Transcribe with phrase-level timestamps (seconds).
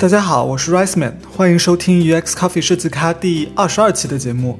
[0.00, 4.58] 大家好，我是 Rice Man，欢迎收听 UX Coffee 设计咖第二十二期的节目。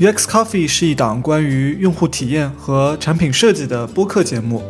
[0.00, 4.62] UX Coffee 是一档关于用户体验和产品设计的播客节目。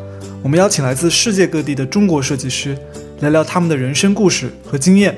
[0.42, 2.76] 我们邀请来自世界各地的中国设计师，
[3.20, 5.16] 聊聊他们的人生故事和经验。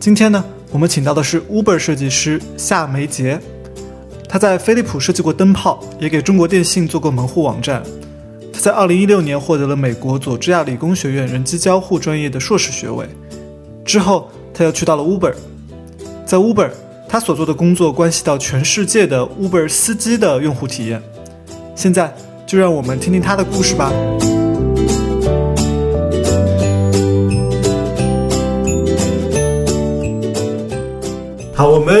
[0.00, 3.40] 今天呢，我们请到的是 Uber 设计师夏梅杰。
[4.28, 7.80] 他在飞利浦设计过灯泡，也给中国电信做过门户网站。
[8.52, 13.06] 他在2016年获得了美国佐治亚理工学院人机交互专业的硕士学位。
[13.84, 15.34] 之后，他又去到了 Uber。
[16.24, 16.70] 在 Uber，
[17.08, 21.02] 他所做的工作关系到全世界的 Uber 司机的用户体验。
[21.74, 22.14] 现在，
[22.46, 23.92] 就让我们听听他的故事吧。
[31.54, 31.94] 好，我们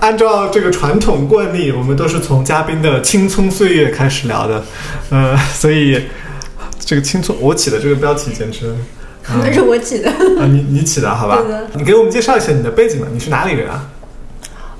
[0.00, 4.64] 按照这个传统惯例，我们都是从嘉宾的青葱岁月开始聊的，
[5.10, 6.02] 呃，所以
[6.80, 8.74] 这个青葱，我起的这个标题简直，
[9.42, 11.38] 那是我起的， 啊，你你起的好吧？
[11.74, 13.86] 你给我们介绍一下你的背景吧，你是哪里人啊？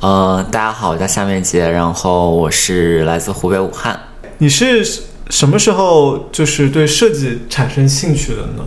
[0.01, 3.99] 呃，大家好，我叫夏面杰，然后我是来自湖北武汉。
[4.39, 4.85] 你是
[5.29, 8.65] 什么时候就是对设计产生兴趣的呢？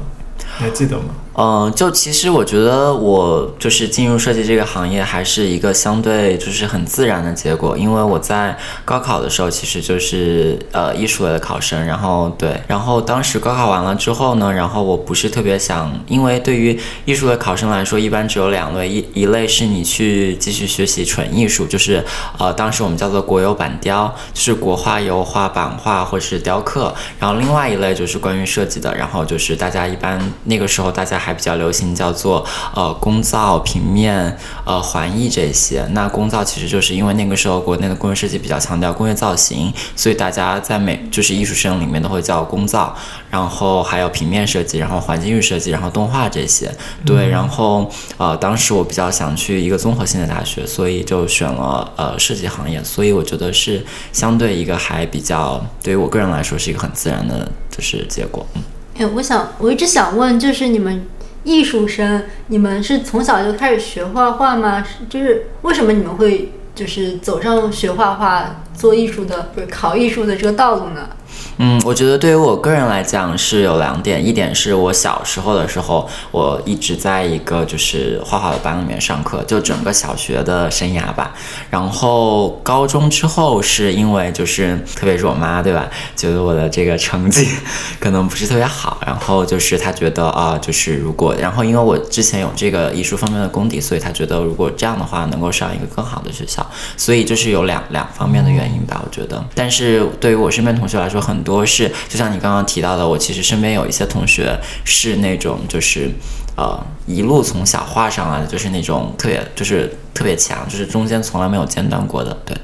[0.59, 1.06] 你还记得吗？
[1.36, 22.04] 嗯、就其实我觉得我就是进入设计这个行业，还是一个相对就是很自然的结果，因为我在高考的时候其实就是呃艺术类的考生，然后对，然后当时高考完了之后呢，然后我不是特别想，因为对于艺术类考生来说，一般只有两类，一一类是你去继续学习纯艺术，就是
[22.38, 35.85] 呃当时我们叫做国油板雕，就是国画、油画、版画或是雕刻，然后另外一类就是关于设计的，然后就是大家一般那个时候大家还比较流行叫做呃工造、平面、呃环艺这些。
[35.91, 42.93] 那工造其实就是因为那个时候国内的工业设计比较强调工业造型，所以大家在美就是艺术生里面都会叫工造。
[43.30, 46.71] 然后还有平面设计，然后环境域设计，然后动画这些。
[47.03, 52.83] 对，然后呃当时我比较想去一个综合性的大学，所以就选了呃设计行业。
[52.83, 58.45] 所以我觉得是相对一个还比较对于我个人来说是一个很自然的就是结果。
[58.53, 58.61] 嗯。
[58.99, 61.03] 哎，我想我一直想问，就是你们
[61.43, 64.83] 艺术生，你们是从小就开始学画画吗？
[64.83, 71.09] 是就是为什么你们会就是走上学画画、做艺术的，不是考艺术的这个道路呢？
[71.58, 81.33] 嗯，我觉得对于我个人来讲是有两点，一点是我小时候的时候，我一直在一个就是画画的班里面上课，就整个小学的生涯吧。
[81.69, 87.47] 然后高中之后是因为就是特别是我妈对吧，觉得我的这个成绩
[87.99, 96.65] 可能不是特别好，然后就是她觉得啊、就是如果然后因为我之前有这个艺术方面的功底，所以她觉得如果这样的话能够上一个更好的学校，
[96.97, 99.43] 所以就是有两两方面的原因吧，我觉得。
[99.53, 106.09] 但是对于我身边同学来说，很多是就像你刚刚提到的，我其实身边有一些同学是那种就是
[106.55, 112.55] 呃一路从小画上来的，就是那种特别就是特别强，就是中间从来没有间断过的，对。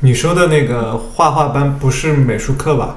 [0.00, 2.96] 你说的那个画画班不是美术课吧？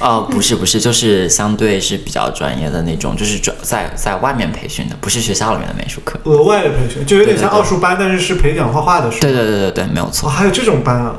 [0.00, 6.18] 哦，不是不是，就是相对是比较专业的那种，就是专在在外面培训的，不是学校里面的美术课。
[6.24, 10.32] 额外的培训，就有点像对对对奥数班，但是是培养画画的，对对对对对，没有错哦，。
[10.32, 11.14] 还有这种班啊？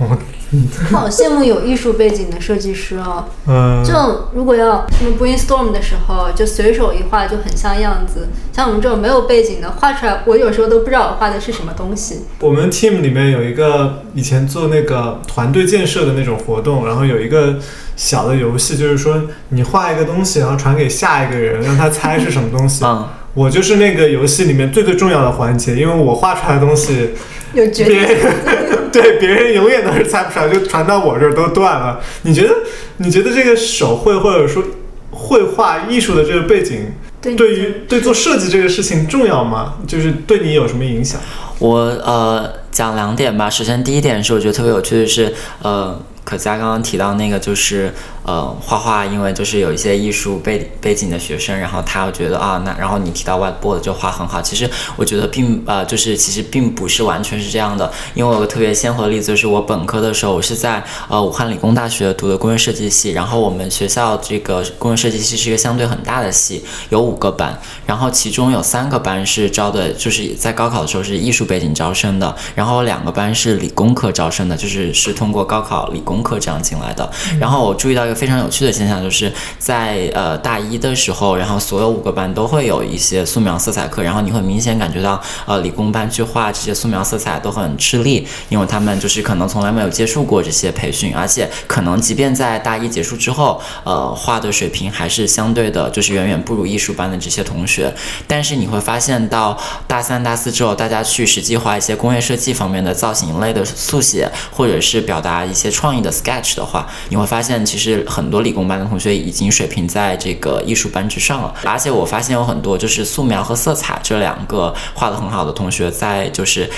[0.50, 3.26] 我 好羡慕有艺术背景的设计师哦。
[3.46, 8.28] 嗯这种如果要什么 brainstorm 的时候，就随手一画就很像样子。
[8.52, 12.22] 像我们这种没有背景的，画出来我有时候都不知道我画的是什么东西。
[12.40, 17.58] 我们 team 里面有一个以前做那个团队建设的那种活动，然后有一个
[17.94, 22.84] 小的游戏，就是说你画一个东西，然后传给下一个人，让他猜是什么东西。
[22.84, 27.10] 嗯，我就是那个游戏里面最最重要的环节，因为我画出来的东西，
[27.52, 32.00] 有决别定人 对别人永远都是猜不出来，就传到我这儿都断了。
[32.22, 32.54] 你觉得？
[32.98, 34.62] 你觉得这个手绘或者说
[35.10, 39.74] 绘画艺术的这个背景，对对于对做设计这个事情重要吗？
[39.86, 41.20] 就是对你有什么影响？
[41.60, 43.48] 我呃讲两点吧。
[43.48, 45.32] 首先第一点是我觉得特别有趣的是，
[45.62, 47.92] 呃，可佳刚刚提到那个就是
[48.28, 77.08] 呃画画，因为就是有一些艺术背背景的学生，然后他觉得啊那然后你提到 whiteboard 就画很好，其实我觉得并呃就是其实并不是完全是这样的，因为我有个特别鲜活的例子，就是我本科的时候我是在呃武汉理工大学读的工业设计系，然后我们学校这个工业设计系是一个相对很大的系，有五个班，然后其中有三个班是招的，就是在高考的时候是艺术背景招生的，然后两个班是理工科招生的，就是是通过高考理工科这样进来的。
[77.40, 97.94] 然后我注意到一个非常有趣的现象，就是在呃大一的时候，然后所有五个班都会有一些素描色彩课，然后你会明显感觉到呃理工班去画这些素描色彩都很吃力，因为他们就是可能从来没有接触过这些培训，而且可能即便在大一结束之后，呃画的水平还是相对的，就是远远不如艺术班的这些同学。
[98.26, 99.56] 但是你会发现到
[99.86, 111.54] 大三、大四之后，大家去实际画一些工业设计方面的造型类的速写，或者是表达一些创意的 sketch 的话，你会发现其实很多理工班的同学已经水平在这个艺术班之上了。
[111.64, 116.68] 而且我发现有很多就是素描和色彩这两个画的很好的同学，在就是。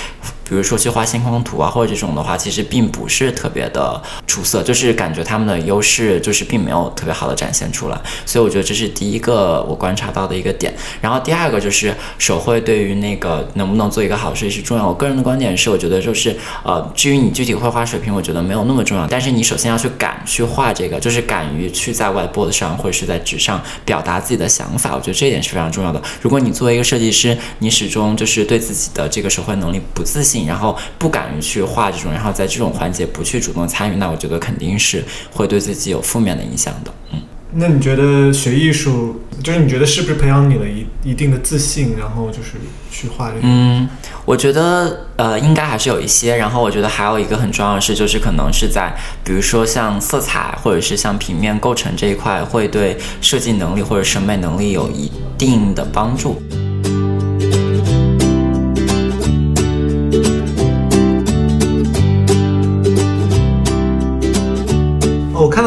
[0.51, 7.97] 比如说去画星空图啊，或者这种的话，其实并不是特别的出色，就是感觉他们的优势就是并没有特别好的展现出来。
[8.25, 10.75] 所以我觉得这是第一个我观察到的一个点。
[10.99, 14.85] 然后第二个就是手绘对于那个能不能做一个好设计师重要。
[14.85, 19.07] 我个人的观点是，我觉得就是呃，至于你具体绘画水平，我觉得没有那么重要。
[19.07, 24.95] 但是你首先要去敢去画这个，就是敢于去在 whiteboard 上或者是在纸上表达自己的想法。
[24.95, 26.01] 我觉得这一点是非常重要的。
[26.21, 30.40] 如果你作为一个设计师，你始终就是对自己的这个手绘能力不自信。
[30.45, 36.93] 然后不敢于去画这种，然后在这种环节不去主动参与，那我觉得肯定是会对自己有负面的影响的。
[37.11, 37.19] 嗯，
[37.53, 42.51] 那你觉得学艺术，就是你觉得是不是培养你了一一定的自信，然后就是
[42.91, 43.41] 去画这个？
[43.43, 43.89] 嗯，
[44.23, 46.35] 我觉得呃应该还是有一些。
[46.35, 48.93] 然后我觉得还有一个很重要的事，就是可能是在
[49.23, 56.41] 比如说像色彩或者是像平面构成这一块，会对设计能力或者审美能力有一定的帮助。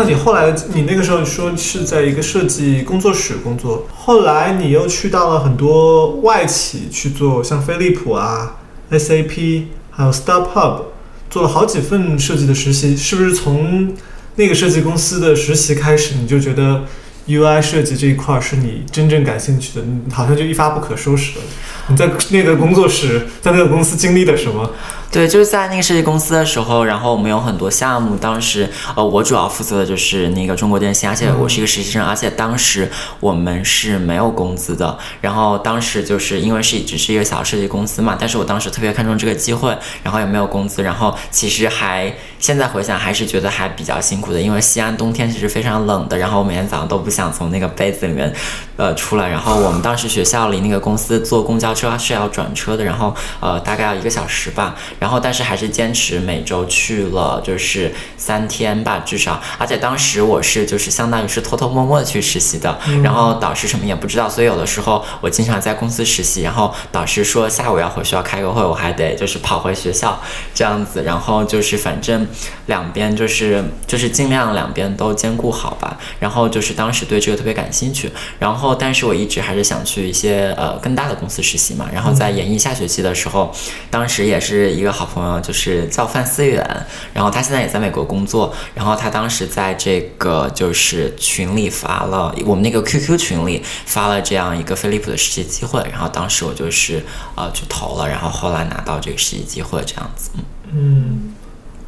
[0.07, 8.57] 你后来，你那个时候说是在一个设计工作室工作，后来你又去到了很多外企去做，像飞利浦啊、
[8.91, 10.83] SAP，还有 StarHub，
[11.31, 12.97] 做了好几份设计的实习。
[12.97, 13.95] 是不是从
[14.37, 16.85] 那个设计公司的实习开始，你就觉得
[17.27, 19.85] UI 设计这一块是你真正感兴趣的？
[19.85, 21.45] 你好像就一发不可收拾了。
[21.89, 24.71] 你在那个工作室，在那个公司经历了什么？
[25.11, 28.17] 对，就是在那个设计公司的时候，然后我们有很多项目。
[28.17, 32.91] 当时，呃，我主要负责的就是那个中国电信，而且我是一个实习生，而且当时
[33.21, 34.99] 我们是没有工资的。
[35.21, 48.31] 然后当时就是因为是只是一个小设计公司嘛，但是我当时特别看重这个机会，然后也没有工资，然后其实还现在回想还是觉得还比较辛苦的，因为西安冬天其实非常冷的，然后我每天早上都不想从那个杯子里面
[48.77, 49.29] 呃出来。
[49.29, 54.75] 然后我们当时学校离那个公司坐公交车是要转车的，然后呃大概要一个小时吧。
[54.99, 59.41] 然后，但是还是坚持每周去了，就是三天吧，至少。
[59.59, 70.21] 而且当时我是就是相当于是偷偷摸摸的去实习的，然后导师什么也不知道，所以有的时候我经常在公司实习，然后导师说下午要回学校开个会，我还得就是跑回学校
[70.55, 72.27] 这样子，然后就是反正
[72.67, 75.99] 两边就是就是尽量两边都兼顾好吧。
[76.19, 81.87] 然后就是当时对这个特别感兴趣，然后但是我一直还是想去一些呃更大的公司实习嘛。
[81.93, 83.55] 然后在研一下学期的时候，
[83.91, 84.95] 当时也是一个。
[84.95, 86.65] 好朋友就是叫范思远，
[87.13, 97.03] 然后他现在也在美国工作，然后他当时在这个就是群里发了我们那个 QQ 群里发了这样一个飞利浦的实习机会，然后当时我就是
[97.35, 100.31] 呃去投了，然后后来拿到这个实习机会这样子。
[100.71, 101.35] 嗯，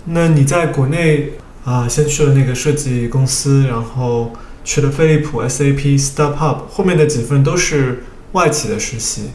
[0.06, 1.34] 那你在国内
[1.64, 4.32] 啊，先去了那个设计公司，然后
[4.66, 8.02] 去了飞利浦、SAP、StarHub，后面的几份都是
[8.32, 9.30] 外企的实习，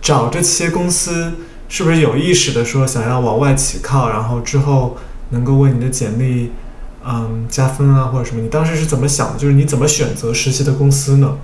[0.00, 1.34] 找这些公司。
[1.72, 4.96] 是不是有意识的说想要往外企靠，然后之后
[5.28, 6.50] 能够为你的简历，
[7.06, 8.42] 嗯加分啊或者什么？
[8.42, 9.38] 你当时是怎么想的？
[9.38, 11.36] 就是你怎么选择实习的公司呢？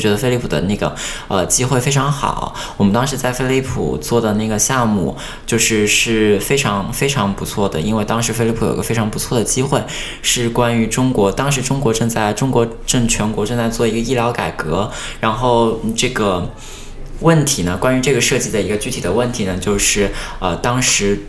[0.00, 0.92] 觉得飞利浦的那个
[1.28, 2.54] 呃机会非常好。
[2.76, 5.16] 我们当时在飞利浦做的那个项目
[5.46, 9.80] 就是是非常非常不错的，因为当时飞利浦有个非常不错的机会，
[10.22, 14.90] 是关于中国，当时中国正在中国正全国正在做一个医疗改革，
[15.20, 16.50] 然后这个。
[17.22, 17.76] 问题呢？
[17.76, 21.26] 关于这个设计的一个具体的问题呢，就是呃，当时。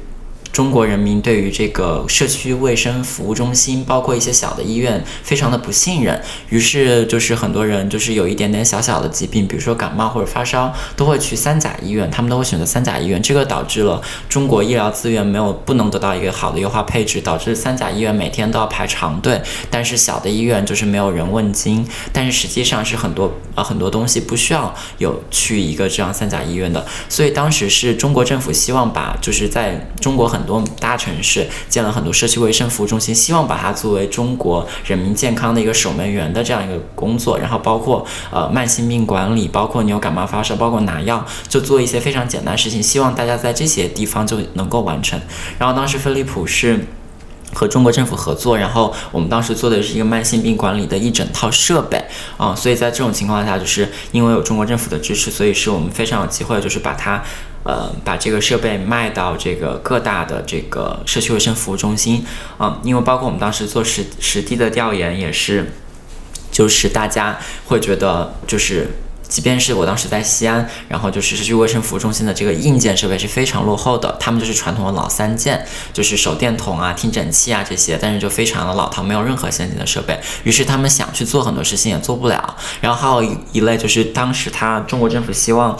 [0.51, 6.21] 中国人民对于这个社区卫生服务中心，包括一些小的医院，非常的不信任。
[6.49, 13.21] 于是就是很多人就是有一点点小小的疾病，比如说感冒或者发烧，都会去三甲医院，他们都会选择三甲医院。
[13.21, 19.41] 这个导致了中国医疗资源没有不能得到一个好的优化配置，导致三甲医院每天都要排长队。
[19.69, 26.85] 但是小的医院就是没有人问津，但是实际上是很多呃很多东西不需要有去一个这样三甲医院的。
[27.07, 37.37] 所以当时是中国政府希望把就是在中国很很多大城市，建了很多社区卫生服务中心，希望把它作为中国人民健康的一个守门员的这样一个工作。
[37.37, 45.21] 然后包括呃慢性病管理，包括你有感冒发烧，包括拿药，就做一些非常简单的事情，希望大家在这些地方就能够完成。
[45.59, 46.79] 然后当时飞利浦是。
[47.53, 52.01] 和中国政府合作，然后我们当时做的是一个慢性病管理的一整套设备
[52.37, 57.21] 啊，所以在这种情况下，就是因为有中国政府的支持，所以是我们非常有机会，就是把它，
[57.63, 62.25] 呃，把这个设备卖到这个各大的这个社区卫生服务中心
[62.57, 65.71] 啊，因为包括我们当时做实实地的调研也是，
[66.51, 68.89] 就是大家会觉得就是。
[69.31, 80.19] 即便是我当时在西安，然后就是社区卫生服务中心的这个硬件设备是非常落后的，他们就是传统的老三件，就是手电筒啊、听诊器啊这些，但是就非常的老套，没有任何先进的设备。
[80.43, 82.57] 于是他们想去做很多事情也做不了。
[82.81, 85.79] 然后还有一类就是当时他中国政府希望。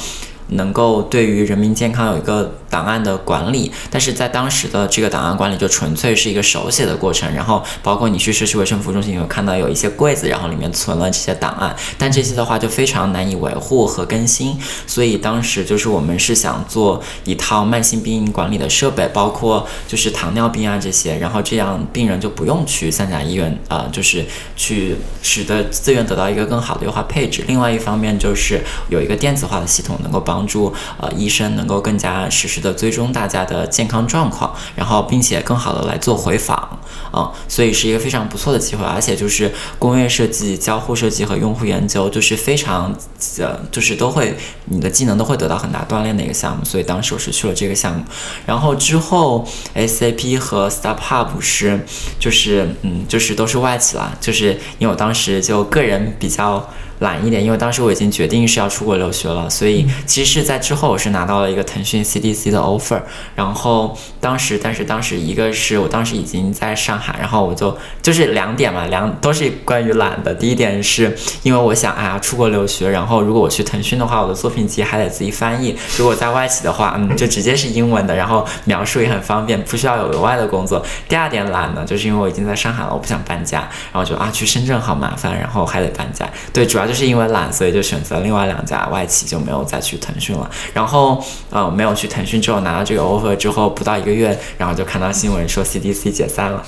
[0.51, 27.43] 能够对于人民健康有一个档案的管理，但是在当时的这个档案管理就纯粹是一个手写的过程，然后包括你去社区卫生服务中心，你会看到有一些柜子，然后里面存了这些档案，但这些的话就非常难以维护和更新，所以当时就是我们是想做一套慢性病管理的设备，包括就是糖尿病啊这些，然后这样病人就不用去三甲医院啊，就是去使得资源得到一个更好的优化配置。
[27.47, 30.40] 另外一方面就是有一个电子化的系统能够帮。
[30.41, 36.79] 帮助呃医生能够更加实时的追踪大家的健康状况，然后并且更好的来做回访，
[37.13, 42.91] 嗯，所以是一个非常不错的机会，而且就是工业设计、交互设计和用户研究，就是非常
[43.37, 48.03] 呃，就是都会你的技能都会得到很大锻炼的一个项目，所以当时我是去了这个项目，
[48.47, 51.85] 然后之后 SAP 和 StartHub 是
[52.19, 56.67] 就是嗯就是都是外企啦，就是因为我当时就个人比较。
[57.01, 63.01] 懒一点，因为当时我已经决定是要出国留学了，所以其实是在之后我是拿到了一个腾讯 CDC 的 offer，
[63.35, 70.31] 然后当时，但是当时一个是我当时已经在上海，然后我就就是两点嘛，两都是关于懒的。
[70.35, 80.85] 第一点是因为我想，哎呀，出国留学，然后如果我去腾讯的话，我的作品集还得自己翻译；如果在外企的话，嗯， 就直接是英文的，然后描述也很方便，不需要有额外的工作。
[81.09, 86.29] 第二点懒呢，就是因为我已经在上海了，我不想搬家，然后就啊去深圳好麻烦，然后还得搬家。
[86.53, 86.90] 对，主要。
[86.91, 90.51] 就是因为懒，所以就选择另外两家外企，就没有再去腾讯了。
[90.73, 96.65] 然后，呃，没有去腾讯之后，拿到这个 offer 之后，不到一个月，然后就看到新闻说 CDC 解散了。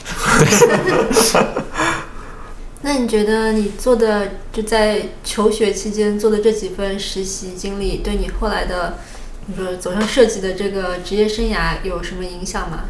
[2.84, 8.98] 那你觉得你做的就在求学期间做的这几份实习经历，对你后来的，
[9.48, 12.86] 你说走上设计的这个职业生涯有什么影响吗？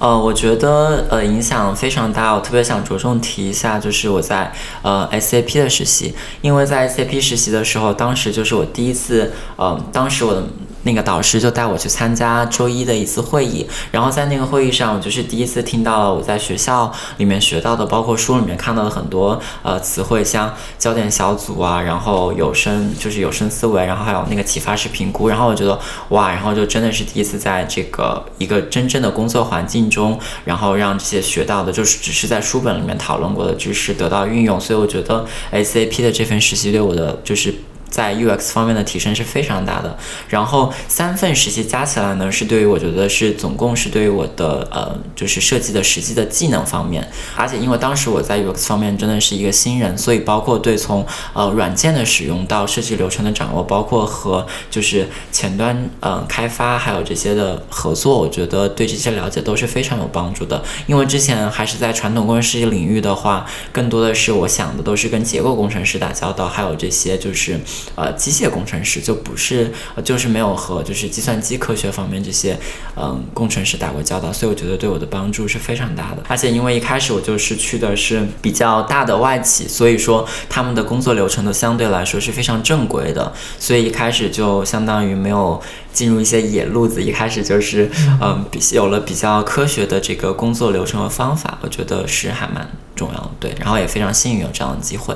[0.00, 4.50] 呃，我觉得呃影响非常大，我特别想着重提一下，就是我在
[4.82, 10.42] 呃 SAP 的实习，因为在 SAP 实习的时候，当时就是我第一次，呃，当时我的。
[10.82, 37.54] 那个导师就带我去参加周一的一次会议，然后在那个会议上，我就是第一次听到了我在学校里面学到的，包括书里面看到的很多呃词汇，像焦点小组啊，然后有声就是有声思维，然后还有那个启发式评估，然后我觉得哇，然后就真的是第一次在这个一个真正的工作环境中，然后让这些学到的，就是只是在书本里面讨论过的知识得到运用，所以我觉得 SAP 的这份实习对我的就是。
[37.90, 47.06] 在 UX 方面的提升是非常大的，然后三份实习加起来呢，是对于我觉得是总共是对于我的呃就是设计的实际的技能方面，
[47.36, 60.62] 而且因为当时我在 UX 方面真的是一个新人，所以包括对从呃软件的使用到设计流程的掌握，包括和就是前端呃开发还有这些的合作，我觉得对这些了解都是非常有帮助的。
[60.86, 67.58] 因为之前还是在传统工程设计领域的话，更多的是我想的都是跟结构工程师打交道，还有这些就是。
[67.94, 69.72] 呃，机械工程师就不是，
[70.04, 72.58] 就是没有和就是计算机科学方面这些
[72.96, 76.22] 嗯工程师打过交道，所以我觉得对我的帮助是非常大的。
[76.28, 85.60] 而且因为一开始我就是去的是比较大的外企，所以说他们的工作流程都相对来说是非常正规的，所以一开始就相当于没有
[85.92, 93.30] 进入一些野路子，一开始就是嗯比有了比较科学的这个工作流程和方法，我觉得是还蛮重要的。
[93.40, 95.14] 对，然后也非常幸运有这样的机会。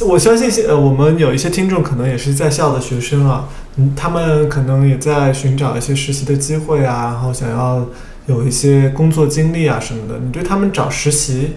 [0.00, 7.86] 我相信，呃，我们有一些听众可能也是在校的学生啊，嗯，他们可能也在寻找一些实习的机会啊，然后想要
[8.26, 10.18] 有一些工作经历啊什么的。
[10.18, 11.56] 你对他们找实习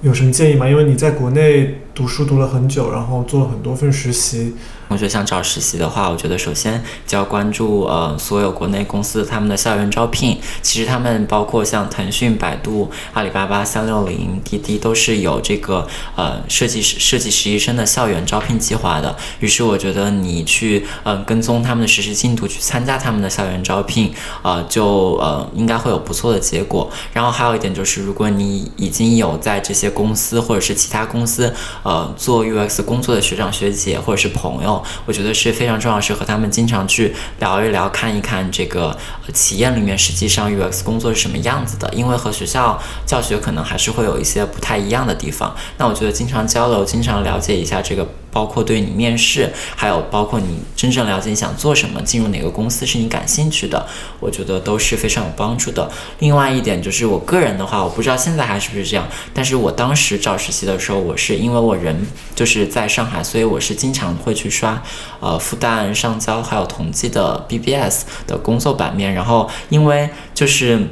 [0.00, 0.66] 有什么建议吗？
[0.66, 4.54] 因为你在国内读书读了很久，然后做了很多份实习。
[4.86, 10.38] 同学想找实习的话，我觉得首先就要关注呃所有国内公司他们的校园招聘。
[10.62, 19.14] 其实他们包括像腾讯、百度、阿里巴巴、三六零、滴滴都是有这个呃设计师设计实习生的校园招聘计划的。
[19.40, 26.88] 于是我觉得你去嗯跟踪他们的实习进度，去参加他们的校园招聘，呃就呃应该会有不错的结果。
[27.12, 31.52] 然后还有一点就是，如果你已经有在这些公司或者是其他公司
[31.88, 34.84] 呃做 UX 工作的学长学姐或者是朋友。
[35.06, 38.94] 我觉得是非常重要，是和他们经常去聊一聊，看一看这个
[39.32, 41.88] 企业里面实际上 UX 工作是什么样子的。
[41.94, 45.56] 因为和学校教学可能还是会有一些不太一样的地方。
[45.78, 48.06] 那我觉得经常交流，经常了解一下这个。
[48.30, 53.86] 包括对你面试，还有包括你真正了解你想做什么，进入哪个公司是你感兴趣的，
[54.20, 55.90] 我觉得都是非常有帮助的。
[56.18, 64.82] 另外一点就是我个人的话，我不知道现在还是不是这样，但是我当时找实习的时候，我是因为我人就是在上海，所以我是经常会去刷
[65.20, 70.88] 呃复旦、上交还有同济的 BBS 的工作版面，然后因为就是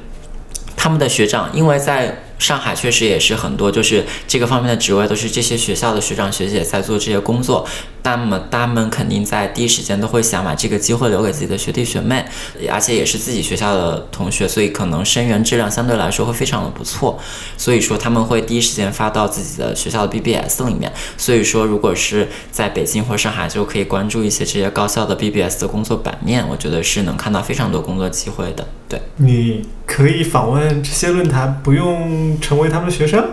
[0.77, 2.23] 他们的学长，因为在。
[2.39, 7.67] 上海确实也是很多，就是这个方面的职位都是这些学校的学长学姐在做这些工作。
[8.03, 12.25] 那么他们肯定在第一时间都会想把这个机会留给自己的学弟学妹，
[12.71, 17.19] 而且也是自己学校的同学，所以可能生源质量相对来说会非常的不错。
[17.57, 20.93] 所以说他们会第一时间发到自己的学校的 BBS 里面。
[21.17, 28.69] 所以说如果是在北京或上海，就可以关注一些这些高校的 BBS 的工作版面，我觉得是能看到非常多工作机会的。
[28.89, 33.25] 对，你可以访问这些论坛，不用成为他们的学生。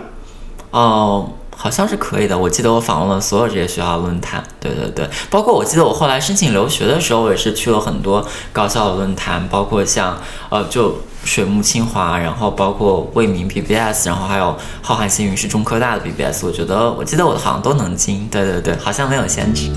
[0.70, 1.30] 哦。
[1.56, 19.70] 好像是可以的，我记得我访问了所有这些学校论坛，对对对，包括我记得我后来申请留学的时候，我也是去了很多高校的论坛，包括像呃就水木清华，然后包括未名 BBS，然后还有浩瀚星云是中科大的 BBS，我觉得我记得我好像都能进，对对对，好像没有限制。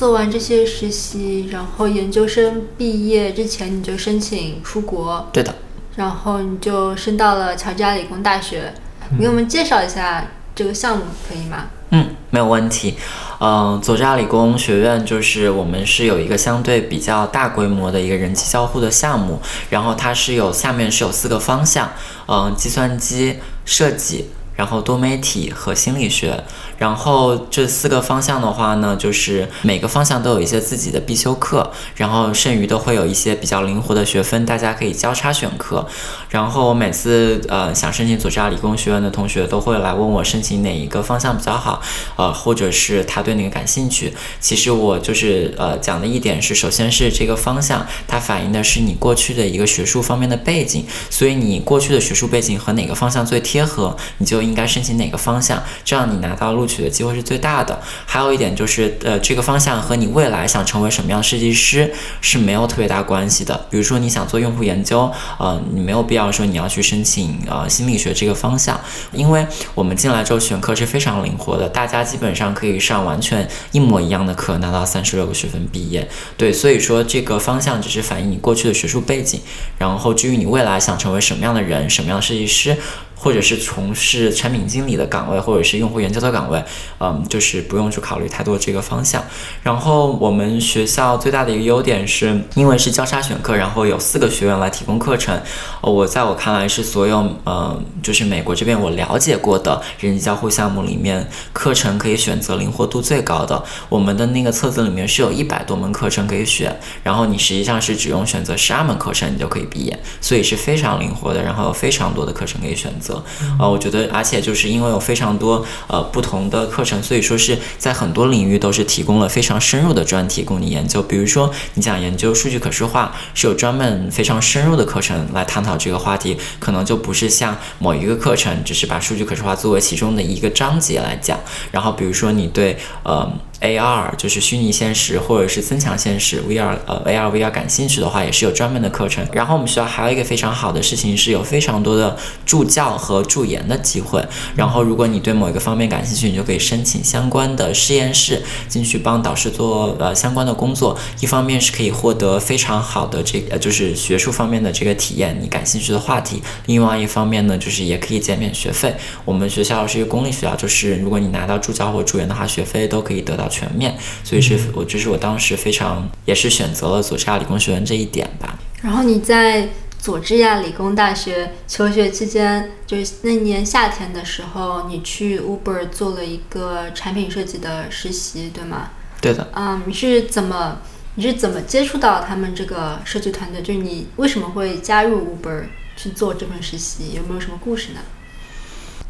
[0.00, 5.54] 做完这些实习，然后研究生毕业之前你就申请出国，对的，
[5.96, 8.72] 然后你就升到了乔治亚理工大学。
[9.10, 11.66] 你给我们介绍一下这个项目可以吗？
[11.90, 12.94] 嗯，没有问题。
[13.40, 19.38] 嗯，佐治亚理工学院就是我们是有一个相对比较大规模的一个人机交互的项目，
[19.68, 21.90] 然后它是有下面是有四个方向，
[22.26, 24.30] 嗯，计算机设计。
[24.56, 26.44] 然后多媒体和心理学，
[26.80, 35.86] 然后这四个方向的话呢，就是每个方向都有一些自己的必修课，然后剩余的会有一些比较灵活的学分，大家可以交叉选课。
[36.28, 41.80] 然后每次呃想申请佐治亚理工学院的同学都会来问我申请哪一个方向比较好，
[42.16, 44.12] 呃或者是他对哪个感兴趣。
[44.40, 54.40] 其实我就是呃讲的一点是，首先是这个方向它反映的是你过去的一个学术方面的背景，所以你过去的学术背景和哪个方向最贴合，你就。
[54.40, 57.76] 应该申请哪个方向，这样你拿到录取的机会是最大的。
[58.06, 63.66] 还有一点就是，呃，这个方向和你未来想成为什么样设计师是没有特别大关系的。
[63.68, 68.80] 比如说你想做用户研究，呃，你没有必要说你要去申请呃心理学这个方向，
[69.12, 76.08] 因为我们进来之后选课是非常灵活的，大家基本上可以上完全一模一样的课，拿到三十六个学分毕业。
[76.36, 79.40] 对，所以说这个方向只是反映你过去的学术背景，
[79.78, 82.76] 然后至于你未来想成为什么样的人，什么样的设计师。
[83.22, 86.64] 或者是从事产品经理的岗位，或者是用户研究的岗位，
[86.98, 89.22] 嗯，就是不用去考虑太多这个方向。
[89.62, 95.38] 然后我们学校最大的一个优点是，因为是交叉选课，然后有四个学院来提供课程。
[95.82, 103.62] 我在我看来是所有，嗯，就是美国这边我了解过的人机交互项目里面，课程可以选择灵活度最高的。
[103.90, 111.42] 我们的那个册子里面是有一百多门课程可以选，然后你实际上是只用选择十二门课程，你就可以毕业，所以是非常灵活的。
[111.42, 113.09] 然后有非常多的课程可以选择。
[113.58, 121.02] 呃，我觉得，而且就是因为有非常多呃不同的课程，所以说是在很多领域都是提供了非常深入的专题供你研究。
[121.02, 131.38] 比如说，你想研究数据可视化，是有专门非常深入的课程来探讨这个话题，可能就不是像某一个课程只是把数据可视化作为其中的一个章节来讲。
[131.70, 133.30] 然后，比如说你对呃。
[133.60, 139.26] AR 就是虚拟现实或者是增强现实，VR 呃 AR VR 感兴趣的话，也是有专门的课程。
[139.32, 144.24] 然后我们学校还有一个非常好的事情是有非常多的助教和助研的机会。
[144.56, 150.98] 然后如果你对某一个方面感兴趣，你就可以申请相关的实验室进去帮导师做呃相关的工作。
[151.20, 156.42] 一方面是可以获得非常好的这个就是学术方面的这个体验，你感兴趣的话题。
[156.64, 158.94] 另外一方面呢，就是也可以减免学费。
[159.26, 163.49] 我们学校是一个公立学校，就是如果你拿到助教或助研的话，学费都可以得到。
[163.50, 168.58] 全面，所以是我这是我当时非常也是选择了佐治亚理工学院这一点吧。
[168.80, 178.90] 然后你在佐治亚理工大学求学期间，就是那年夏天的时候，你去 Uber 做了一个产品设计的实习，对吗？
[179.20, 179.50] 对的。
[179.54, 180.78] 嗯，你是怎么
[181.16, 183.60] 你是怎么接触到他们这个设计团队？
[183.60, 185.64] 就是你为什么会加入 Uber
[185.96, 187.12] 去做这份实习？
[187.14, 188.00] 有没有什么故事呢？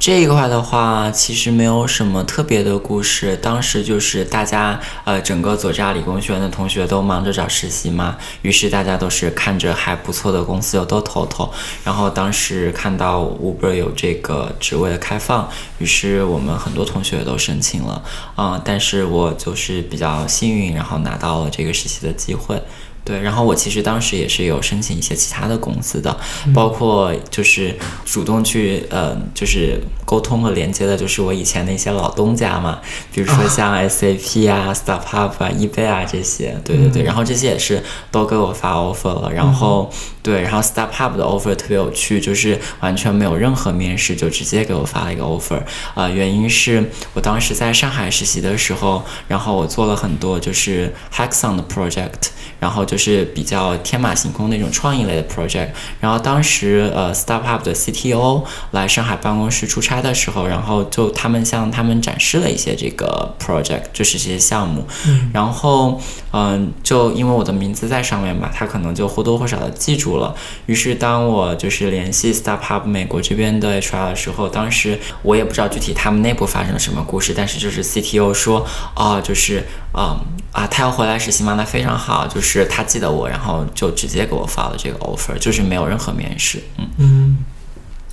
[0.00, 3.36] 这一块的话，其实没有什么特别的故事。
[3.36, 11.52] 当时就是大家，呃，整个佐治亚理工学院的同学都忙着找实习嘛，于是大家都是看着还不错的公司就都投投。
[11.84, 18.02] 然后当时看到 Uber 有这个职位的开放，于是我们很多同学都申请了，
[18.38, 22.62] 嗯，但是我就是比较幸运，然后拿到了这个实习的机会。
[23.10, 26.16] 对，然后我其实当时也是有申请一些其他的公司的，
[26.54, 32.78] 包括就是主动去呃，就是沟通和连接的，就是我以前的一些老东家嘛，
[33.12, 39.90] 比如说像 SAP 啊、StartUp 啊、eBay 啊这些，对对对，然后这些也是都给我发 offer 了，然后
[40.22, 45.60] 对，然后 StartUp 的 offer 特别有趣，就是完全没有任何面试就直接给我发了一个 offer，
[45.94, 52.30] 啊，原因是我当时在上海实习的时候，然后我做了很多就是 Hackathon 的 project。
[52.60, 55.68] 然后就是比较天马行空那种创意类的 project。
[55.98, 64.86] 然后当时呃，startup 的 CTO 来上海办公室出差的时候，然后就他们向他们展示了一些这个 project，就是这些项目。
[65.06, 65.30] 嗯。
[65.32, 65.98] 然后
[66.32, 70.34] 嗯，就因为我的名字在上面嘛，他可能就或多或少的记住了。
[70.66, 79.64] 于是当我就是联系 startup 美国这边的 HR 的时候，当时我也不知道具体他们内部发生了什么故事，但是就是 CTO 说，哦，就是
[79.96, 80.20] 嗯
[80.52, 81.54] 啊，他要回来实习吗？
[81.56, 82.50] 那非常好，就是。
[82.50, 86.58] 是他记得我，然后就直接给我发了这个 offer，就是没有任何面试。
[86.78, 87.38] 嗯嗯，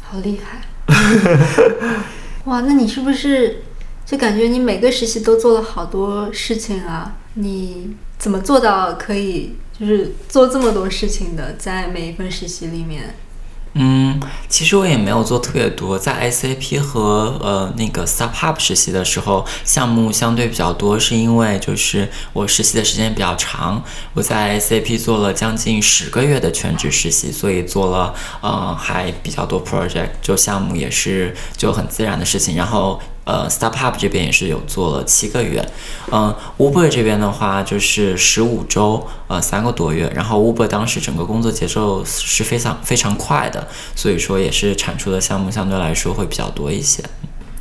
[0.03, 0.61] 好厉害！
[2.45, 3.63] 哇，那你是不是
[4.05, 7.15] 就感觉你每个实习都做了好多事情啊？
[7.33, 13.15] 你怎么做到可以就是做这么多事情的，在每一份实习里面？
[13.79, 23.83] 嗯，其实我也没有做特别多，在 SAP 和呃那个 Startup 实习的时候，项目相对比较多，是因为就是我实习的时间比较长，
[24.15, 32.99] 我在 SAP 做了将近十个月的全职实习，所以做了呃还比较多 project，就项目也是就很自然的事情，然后。
[33.27, 35.61] 呃，Startup 这边也是有做了七个月，
[36.13, 40.09] 嗯，Uber 这边的话就是十五周，呃，三个多月。
[40.15, 47.03] 然后 Uber 当时整个工作节奏是非常非常快的，所以说也是产出的项目相对来说会比较多一些。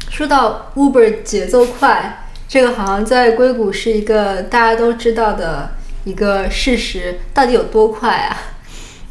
[0.08, 5.72] 说到 Uber 节奏快，这个好像在硅谷是一个大家都知道的
[6.04, 8.38] 一个事实，到底有多快啊？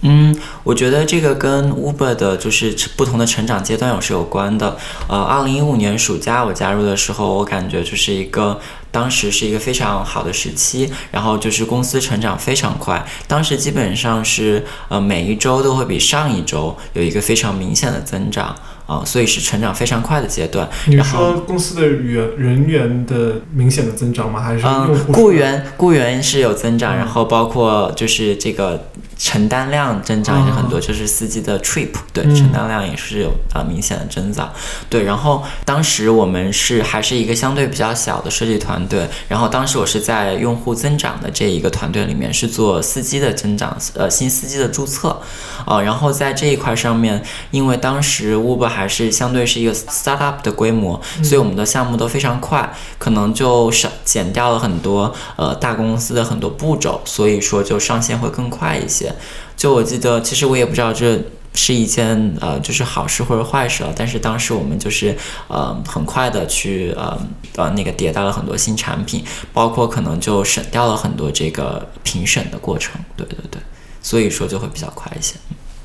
[0.01, 4.77] 嗯，我觉得这个跟 Uber 的就是不同的成长阶段有是有关的。
[5.07, 8.59] 呃，二零一五年暑假我加入的时候，我感觉就是一个
[8.91, 18.55] 当时是一个非常好的时期，然后就是公司成长非常快，当时基本上是呃每一周都会比上一周有一个非常明显的增长。
[18.85, 20.69] 啊，所以是成长非常快的阶段。
[20.87, 24.41] 你说公司的员人员的明显的增长吗？
[24.41, 34.51] 还是嗯，雇员雇员是有增长，然后包括就是这个承担量增长也是很多，就是司机的 trip 对承担量也是有啊明显的增长。
[34.89, 45.19] 对，然后当时我们是还是一个相对比较小的设计团队，然后当时我是在用户增长的这一个团队里面是做司机的增长，呃新司机的注册，
[45.65, 59.15] 啊，然后在这一块上面，因为当时 Uber 还是相对是一个 startup 的规模，所以我们的项目都非常快，可能就省减掉了很多呃大公司的很多步骤，所以说就上线会更快一些。
[59.55, 61.17] 就我记得，其实我也不知道这
[61.53, 65.15] 是一件呃就是好事或者坏事啊，但是当时我们就是
[65.47, 67.17] 呃很快的去呃
[67.55, 72.99] 呃那个迭代了很多新产品，包括可能就省掉了很多这个评审的过程。
[73.15, 73.61] 对对对，
[74.01, 75.35] 所以说就会比较快一些。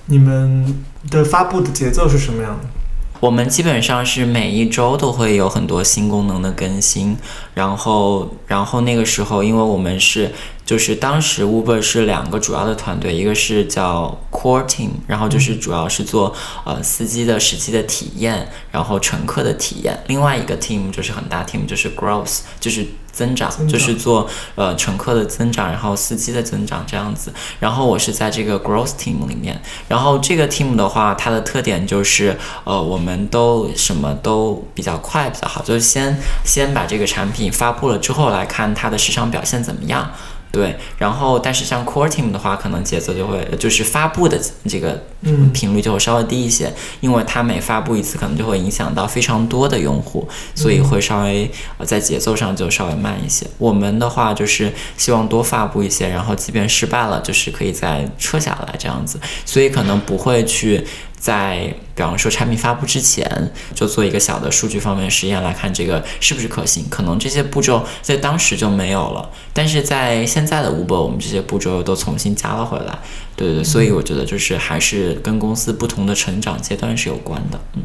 [0.06, 2.79] 你们的发布的节奏是什么样的？
[3.20, 7.14] 我们基本上是每一周都会有很多新功能的更新，
[7.52, 10.32] 然后，然后那个时候，因为我们是，
[10.70, 16.32] 就是当时 Uber 是两个主要的团队，一个是叫 Core Team，然后就是主要是做
[16.64, 22.86] 呃司机的实际的体验，然后乘客的体验，另外一个 team 就是很大 team，就是 Growth，就是。
[23.12, 27.34] 增长就是做呃乘客的增长，然后司机的增长这样子。
[27.58, 29.60] 然后我是在这个 growth team 里面。
[29.88, 40.08] 然后这个 team 的话，它的特点就是呃我们都什么都比较快比较好，就是先先把这个产品发布了之后来看它的市场表现怎么样。
[40.52, 44.36] 对，然后但是像 core team 的话，可能节奏就会就是发布的
[44.68, 53.46] 这个嗯频率就会稍微低一些，因为它每发布一次，可能就会影响到非常多的用户，所以会稍微呃在节奏上就稍微慢一些。
[53.58, 60.84] 我们的话就是希望多发布一些，然后即便失败了，就是可以再撤下来这样子，所以可能不会去。
[61.20, 66.86] 在比方说产品发布之前，就做一个小的数据方面实验来看这个是不是可行。
[66.88, 72.98] 可能这些步骤在当时就没有了，但是在现在的 Uber，我们这些步骤又都重新加了回来。
[73.36, 77.60] 对对对，所以我觉得就是还是跟公司不同的成长阶段是有关的。
[77.74, 77.82] 嗯。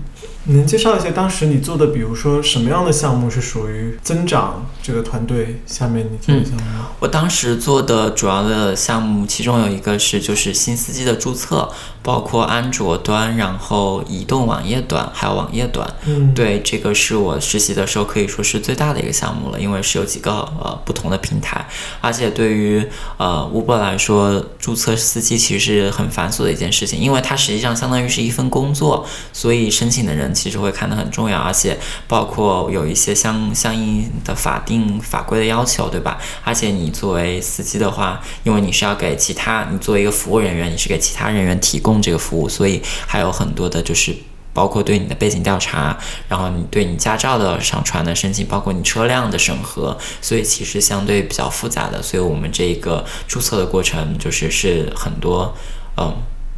[0.47, 6.89] 能介绍一下当时你做的，比如说什么样的项目是属于增长这个团队下面你做的项目吗？
[6.99, 11.71] 我当时做的主要的项目，其中有一个是就是新司机的注册，
[12.03, 15.87] 包括安卓端，然后移动网页端，还有网页端。
[16.05, 21.65] 嗯，对，这个是我实习的时候可以说是最大的一个项目了，因为是有几个呃不同的平台，
[22.01, 22.85] 而且对于
[23.17, 30.25] 呃 Uber 来说，注册司机其实是很繁琐的一件事情，因为它实际上相当于是一份工作，所以申请的人。
[30.35, 31.77] 其实会看得很重要，而且
[32.09, 36.17] 包括有一些相相应的法定法规的要求，对吧？
[36.43, 44.13] 而且你作为司机的话，因为你是要给其他，你作为一个服务人员，你是给其他人员提供这个服务，所以还有很多的，就是是
[44.53, 45.97] 包括对你的背景调查，
[46.29, 52.01] 然后你对你驾照的上传的申请，包括你车辆的审核，所以其实相对比较复杂的。
[52.01, 55.55] 所以我们这一个注册的过程，就是是很多，
[55.97, 56.13] 嗯，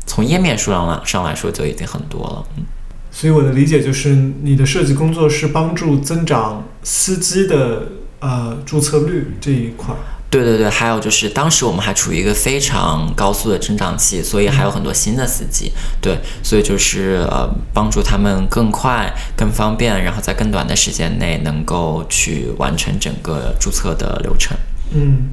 [0.06, 2.66] 从页面数量上来说就已经很多了，嗯。
[3.10, 4.10] 所以我的理解就是，
[4.44, 7.88] 你的设计工作是帮助增长司机的
[8.20, 9.96] 呃注册率这一块。
[10.30, 15.72] 对对对，还有就是当时我们还处于一个非常高速的增长期，所以还有很多新的司机。
[16.02, 24.58] 对，所以就是呃帮助他们更快、更方便，然后在更短的时间内能够去完成整个注册的流程。
[24.92, 25.30] 嗯，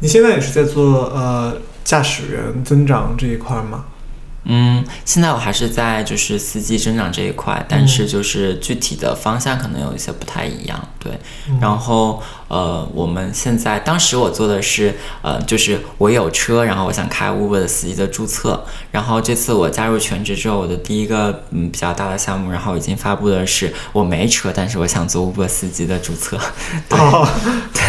[0.00, 3.86] 你现在也是在做呃驾驶员增长这一块吗？
[4.50, 11.12] 嗯，现在我还是在就是司机增长这一块，但是就是具体的方向可能有一些不太一样，对。
[11.60, 18.64] 然后呃，我们现在当时我做的是呃，就是我有车，然后我想开 Uber 的司机的注册。
[18.90, 26.38] 然后这次我加入全职之后，我的第一个嗯比较大的项目，然后已经发布的是我没车，但是我想做 Uber 司机的注册。
[26.88, 26.98] 对
[27.74, 27.82] 对。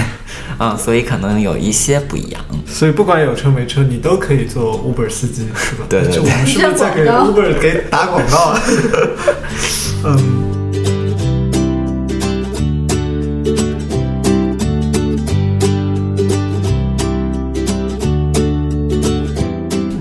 [0.61, 2.41] 嗯，所以可能有一些不一样。
[2.67, 5.85] 所以不管有车没车，你都可以做 Uber 司机，是吧？
[5.87, 6.19] 对对对。
[6.19, 8.57] 我们是不是在给 Uber 给打广告？
[10.03, 10.58] 嗯。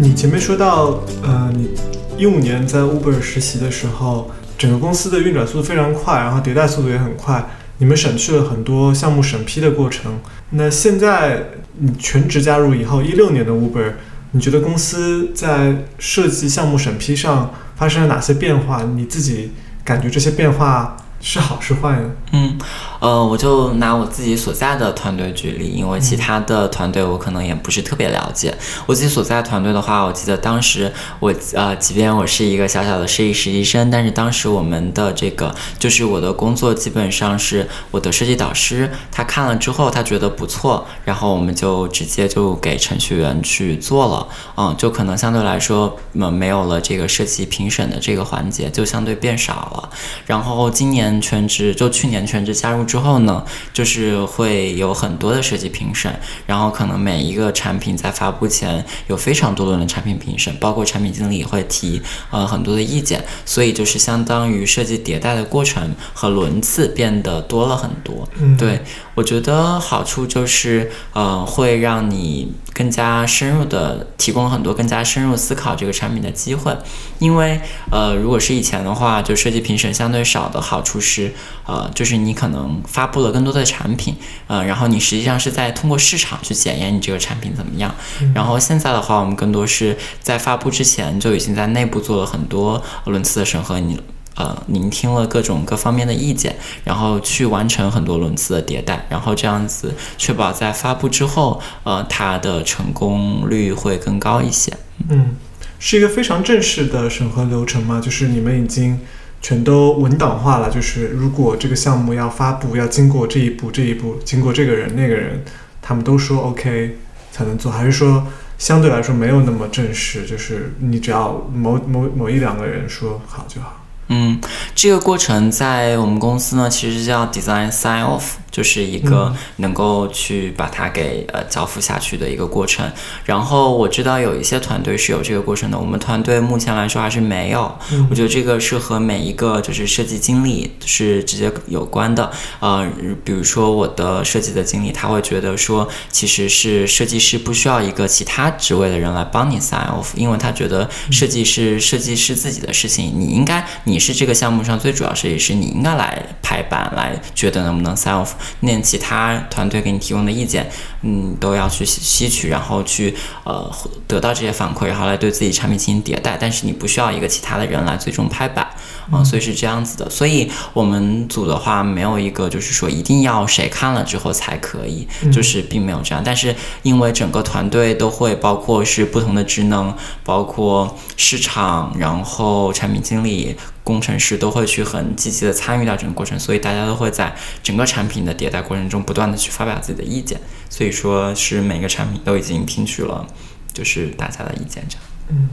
[0.00, 1.70] 你前面说到，呃，你
[2.16, 7.44] 一五年在 Uber 实习的时候，整个公司的运转速度非常快，然后迭代速度也很快。
[7.78, 10.20] 你们省去了很多项目审批的过程。
[10.50, 13.94] 那现在你全职加入以后，一六年的 Uber，
[14.30, 18.84] 你觉得公司在设计项目审批上发生了哪些变化？
[18.94, 19.50] 你自己
[19.82, 20.96] 感觉这些变化？
[21.20, 22.11] 是好是坏呢？
[22.32, 22.56] 嗯，
[23.00, 28.54] 呃，我就拿我自己所在的团队举例，因为其他的团队我可能也不是特别了解。
[28.87, 44.28] 我自己所在团队的话，我记得当时我呃，即便我是一个小小的设计实习生，但是当时我们的这个就是我的工作基本上是我的设计导师，他看了之后他觉得不错，然后我们就直接就给程序员去做了。
[44.56, 49.88] 嗯，就可能相对来说，嗯，没有了这个设计评审的这个环节，就相对变少了。
[50.26, 51.18] 然后今年。
[51.20, 56.12] 全职就去年全职加入之后呢，就是会有很多的设计评审，
[56.46, 68.29] 然后可能每一个产品在发布前有非常多轮的产品评审，包括产品经理也会提呃很多的意见，所以就是相当于设计迭代的过程和轮次变得多了很多。
[68.40, 68.81] 嗯，对
[69.14, 76.77] 我觉得好处就是呃会让你更加深入的提供很多更加深入思考这个产品的机会，
[77.18, 80.98] 因为呃如果是以前的话，就设计评审相对少的好处。
[81.01, 81.33] 是，
[81.66, 84.14] 呃，就是你可能发布了更多的产品，
[84.47, 87.95] 呃，然后你实际上是在通过市场去检验你这个产品怎么样。
[88.35, 94.01] 然后现在的话，我们更多是在发布之前就已经在内部做了很多轮次的审核，你
[94.37, 104.73] 呃聆听了各种各方面的意见，然后去完成很多轮次的迭代，然后这样子确保在发布之后，呃，它的成功率会更高一些。
[105.09, 105.37] 嗯，
[105.79, 108.01] 是一个非常正式的审核流程吗？
[108.01, 109.01] 就是你们已经。
[109.40, 115.42] 全都文档化了，就是如果这个项目要发布，要经过这一步这一步，经过这个人那个人，
[115.81, 116.98] 他们都说 OK
[117.31, 118.27] 才能做，还是说
[118.59, 120.27] 相对来说没有那么正式？
[120.27, 123.85] 就是你只要某某某一两个人说好就好。
[124.09, 124.40] 嗯，
[124.75, 128.23] 这个过程在我们公司呢，其实叫 design sign off。
[128.51, 132.90] 就是一个能够去把它给呃交付下去的一个过程。
[133.25, 137.73] 然后我知道有一些团队是有这个过程的，我们团队目前来说还是没有。
[138.11, 142.33] 我觉得这个是和每一个就是设计经理是直接有关的。
[142.59, 142.90] 呃，
[143.23, 158.30] 比如说我的设计的经理，他会觉得说，其实是设计师不需要一个其他职位的人来帮你 sign off，因为他觉得设计是设计师自己的事情，你应该你是这个项目上最主要设计师，你应该来排版，来觉得能不能 off。
[158.61, 160.70] 那其他团队给你提供的意见，
[161.02, 163.70] 嗯，都要去吸取，然后去呃
[164.06, 166.37] 得到这些反馈，然后来对自己产品进行迭代。
[166.40, 168.66] 但是你不需要一个其他的人来最终拍板，
[169.11, 170.08] 啊，所以是这样子的。
[170.11, 176.22] 所以我们组的话没有一个就是说一定要谁看了之后才可以，就是并没有这样。
[176.24, 183.56] 但是因为整个团队都会包括是不同的职能，包括市场，然后产品经理。
[183.88, 193.27] 工程师都会去很积极的参与到整个过程，所以大家都会在整个产品的迭代过程中不断的去发表自己的意见，所以说是每个产品都已经听取了，
[193.72, 195.05] 就是大家的意见这样。
[195.31, 195.48] 嗯，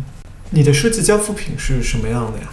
[0.49, 2.49] 你的设计交付品是什么样的呀？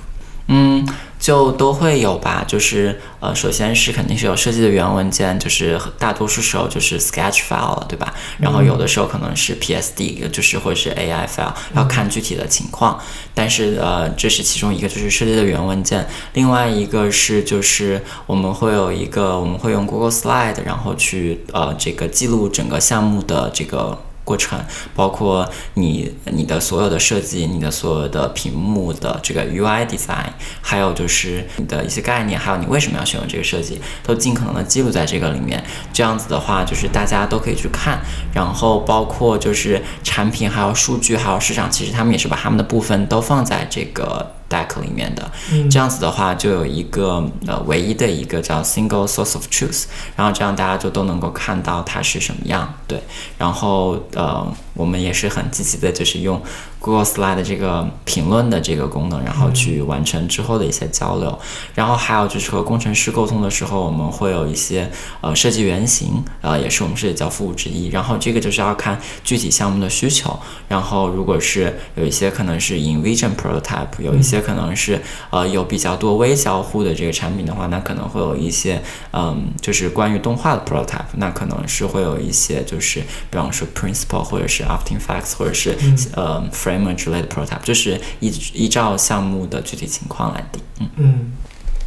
[0.55, 0.87] 嗯，
[1.19, 8.13] 就都会有吧，就是呃，首先是肯定是有设计的原文件，就是大多数时候就是 Sketch file 了，对吧？
[8.39, 13.01] 然后有的时候可能是 PSD，就是或者是 AI file，要看具体的情况。
[13.35, 16.07] 但是呃，这是其中一个，就是设计的原文件。
[16.35, 23.99] 另外一个是就是我们会有一个，我们会用 Google Slide，然后去呃这个记录整个项目的这个。
[24.25, 24.59] 过程
[24.95, 30.27] 包括你你的所有的设计，你的所有的屏幕的这个 UI design，
[30.61, 35.63] 还有就是你的一些概念，还有你为什么要选用这个设计，都尽可能的记录在这个里面。
[35.93, 38.01] 这样子的话，就是大家都可以去看。
[38.35, 44.35] 然后包括就是产品，还有数据，还有市场，其实他们也是把他们的部分都放在这个。
[44.53, 45.31] Deck 里面的，
[45.71, 49.85] 这样子的话就有一个呃唯一的一个叫 single source of truth，
[50.15, 53.03] 然后这样大家就都能够看到它是什么样，对，
[53.39, 56.41] 然后呃我们也是很积极的，就是用。
[56.85, 61.39] Google Slide 的这个评论的这个功能，然后去完成之后的一些交流，
[61.77, 67.87] 然后还有就是和工程师沟通的时候，我们会有一些呃设计原型，呃也是我们设计交付物之一。
[67.91, 78.83] 然后这个就是要看具体项目的需求，然后如果是有一些可能是 in vision prototype，有一些可能是呃有比较多微交互的这个产品的话，那可能会有一些
[79.13, 82.99] 嗯就是关于动画的 prototype，那可能是会有一些就是
[83.31, 85.77] 比方说 principle 或者是 After Effects 或者是
[86.15, 86.83] 呃 frame。
[86.95, 90.63] 之类的 prototype，就是依依照项目的具体情况来定。
[90.79, 91.33] 嗯嗯，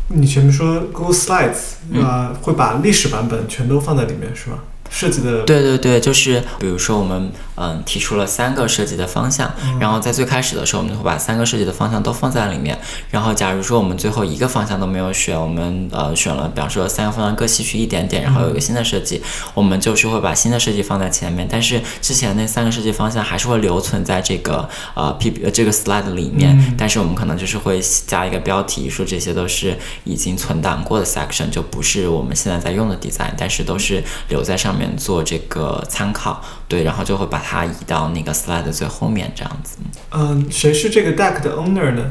[0.07, 4.57] 你前面说 Google Slides 啊，会把历史版本全都放在里面是吧？
[4.95, 12.79] 设计的对对对，就是比如说我们嗯提出了三个设计的方向，然后在最开始的时候，我们就会把三个设计的方向都放在里面。
[13.11, 19.21] 然后假如说我们最后一个方向都没有选，我们呃选了，比方说三个方向各吸取一点点，然后有一个新的设计，
[19.53, 21.45] 我们就是会把新的设计放在前面。
[21.51, 34.75] 但是之前那三个设计方向还是会留存在这个呃 P P 这个 slide 里面，但是我们可能就是会加一个标题，说这些都是已经存档过的 section，就不是我们现在在用的 design，但是都是留在上。
[34.75, 39.77] 面做这个参考，对，然后就会把它移到那个 slide 最后面这样子。
[40.11, 42.03] 嗯，谁是这个 deck 的 owner 呢？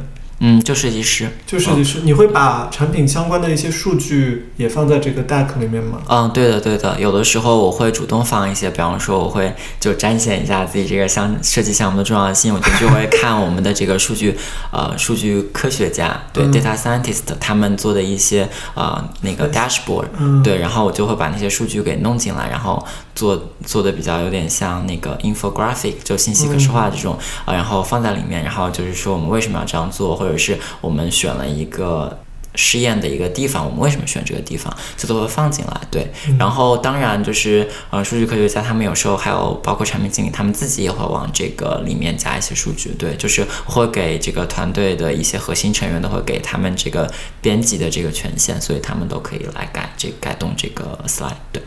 [0.46, 6.02] 嗯，就设计师，就设计师，你会把产品相关的一些数据也放在这个 deck 里面吗？
[6.07, 14.37] 嗯，对的，对的，有的时候我会主动放一些，比方说我会就彰显一下自己这个项设计项目的重要性，我就就会 看我们的这个数据，
[14.70, 20.04] 呃，数据科学家，对，data scientist 他们做的一些呃那个 dashboard，
[20.42, 30.14] 对，然后我就会把那些数据给弄进来，然后做做的比较有点像那个 infographic，就信息可视化这种，啊，然后放在里面，然后就是说我们为什么要这样做。
[30.14, 32.20] 或者是我们选了一个
[32.55, 35.81] 试验的一个地方，我们为什么选这个地方，这都会放进来。
[35.90, 42.90] 对，然后当然就是呃，数据科学家他们有时候还有包括产品经理，他们自己也会往这个里面加一些数据。
[42.98, 51.33] 对，就是会给这个团队的一些核心成员都会给他们这个编辑的这个权限，所以他们都可以来改这改动这个 slide。
[51.50, 51.61] 对，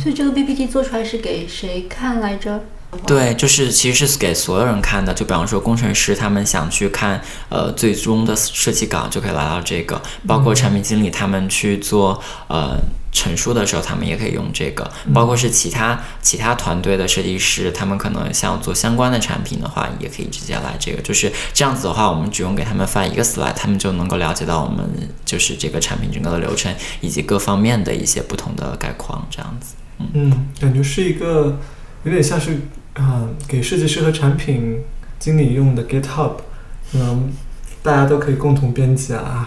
[0.00, 2.60] 所以这个 PPT 做出来是给谁看来着？
[3.06, 5.12] 对，就是其实是给所有人看的。
[5.12, 12.78] 就比方说工程师，他们想去看呃最终的设计稿，就可以来到这个；包括产品经理，他们去做呃
[13.14, 21.00] 陈述的时候，他们也可以用这个；包括是其他其他团队的设计师，他们可能想做相关的产品的话，也可以直接来这个。
[21.00, 24.84] 就是这样子的话，我们只用给他们发一个 slide，他们就能够了解到我们
[25.24, 29.26] 就是这个产品整个的流程以及各方面的一些不同的概况。
[29.30, 29.74] 这样子，
[30.12, 31.58] 嗯，感觉是一个
[32.02, 32.60] 有点像是。
[32.94, 34.80] 啊，给设计师和产品
[35.18, 36.34] 经理用的 GitHub，
[36.92, 37.32] 嗯，
[37.84, 39.46] 大家都可以共同编辑啊，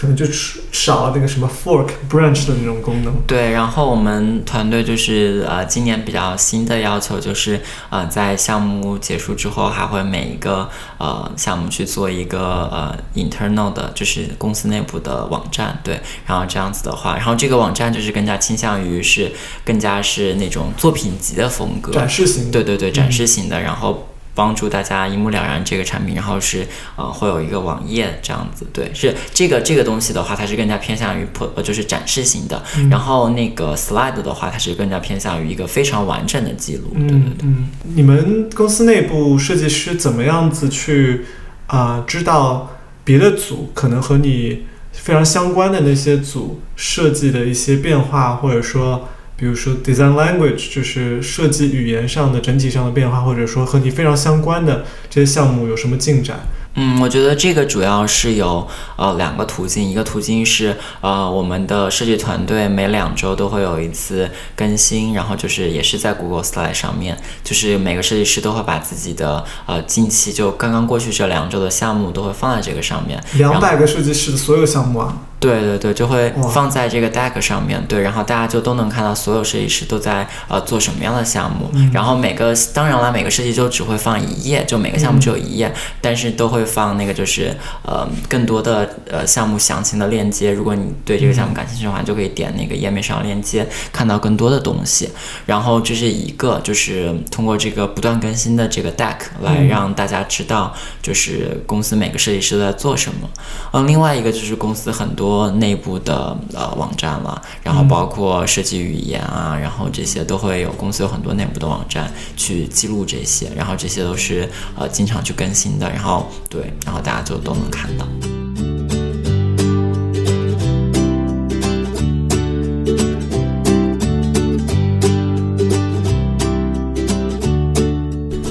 [0.00, 0.24] 可能就
[0.72, 3.12] 少了那个什么 fork branch 的那种功能。
[3.26, 12.40] 对，然后我们团队就是呃，今年比较新的要求就是呃，在项目结束之后，还会每一个呃项目去做一个
[12.72, 15.78] 呃 internal 的，就是公司内部的网站。
[15.84, 19.30] 对，然后这样子的话，然后这个网站就是更加倾向于是
[19.66, 22.50] 更加是那种作品集的风格，展示型。
[22.50, 24.06] 对对对，展示型的，然后。
[24.40, 36.90] 帮助大家一目了然这个产品，然后是呃会有一个网页这样子，对，是这个这个东西的话，它是更加偏向于破呃就是展示型的，然后那个 slide 的话，它是更加偏向于一个非常完整的记录。
[36.94, 41.26] 嗯嗯，你们公司内部设计师怎么样子去
[41.66, 42.70] 啊知道
[43.04, 49.06] 别的组可能和你非常相关的那些组设计的一些变化，或者说？
[49.40, 56.40] 比如说，design language 就是设计语言上的整体上的变化，或者说和你非常相关的这些项目有什么进展？
[56.74, 73.18] 嗯，我觉得这个主要是有呃两个途径，一个途径是呃我们的设计团队每两周都会有一次更新，然后就是也是在 Google Slide 上面，就是每个设计师都会把自己的呃近期就刚刚过去这两周的项目都会放在这个上面。
[73.38, 75.16] 两百个设计师的所有项目啊？
[75.40, 85.72] 对对对，就会放在这个 Deck 上面，对，然后大家就都能看到所有设计师都在呃做什么样的项目，然后每个当然了，每个设计就只会放一页，就每个项目只有一页，
[86.02, 95.08] 但是都会放那个就是呃更多的呃项目详情的链接，如果你对这个项目感兴趣的话，就可以点那个页面上链接看到更多的东西。
[95.46, 103.26] 然后这是一个就是通过这个不断更新的这个 Deck 来让大家知道就是公司每个设计师都在做什么。
[103.72, 105.29] 嗯，另外一个就是公司很多。
[105.30, 118.04] 多内部的呃网站了，然后包括设计语言啊，然后这些都会有公司有很多内部的网站去记录这些，然后这些都是呃经常去更新的，然后对，然后大家就都能看到。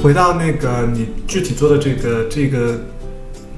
[0.02, 2.80] 回到那个你具体做的这个这个。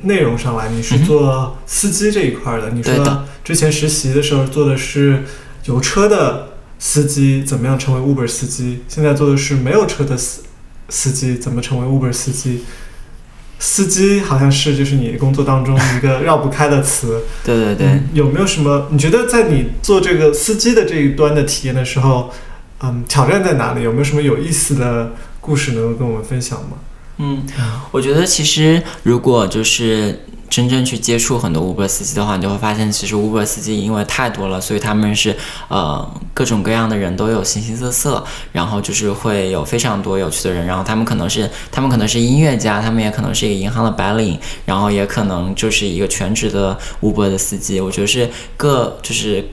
[0.04, 2.70] 内容上来，你是做司机这一块的。
[2.72, 5.24] 你说之前实习的时候做的是
[5.66, 6.50] 有车的
[6.80, 8.84] 司机，怎么样成为 Uber 司机？
[8.88, 10.44] 现在做的是没有车的司
[10.90, 12.64] 司机，怎么成为 Uber 司机？
[13.60, 17.22] 司机好像是就是你工作当中一个绕不开的词。
[17.44, 18.02] 对对对。
[18.14, 18.88] 有没有什么？
[18.92, 22.34] 你觉得在你做这个司机的这一端的体验的时候，
[22.82, 23.84] 嗯，挑战在哪里？
[23.84, 26.78] 有没有什么有意思的故事能够跟我们分享吗？
[27.18, 27.44] 嗯，
[27.92, 35.34] 我觉得其实如果就是真正去接触很多 Uber 司机的话，你就会发现，其实 Uber 司机因为太多了，所以他们是
[35.70, 47.80] 呃各种各样的人都有形形色色，然后就是会有非常多有趣的人，然后他们可能是他们可能是音乐家，他们也可能是一个银行的白领，然后也可能就是一个全职的 Uber 的司机。
[47.80, 49.48] 我觉得是各就是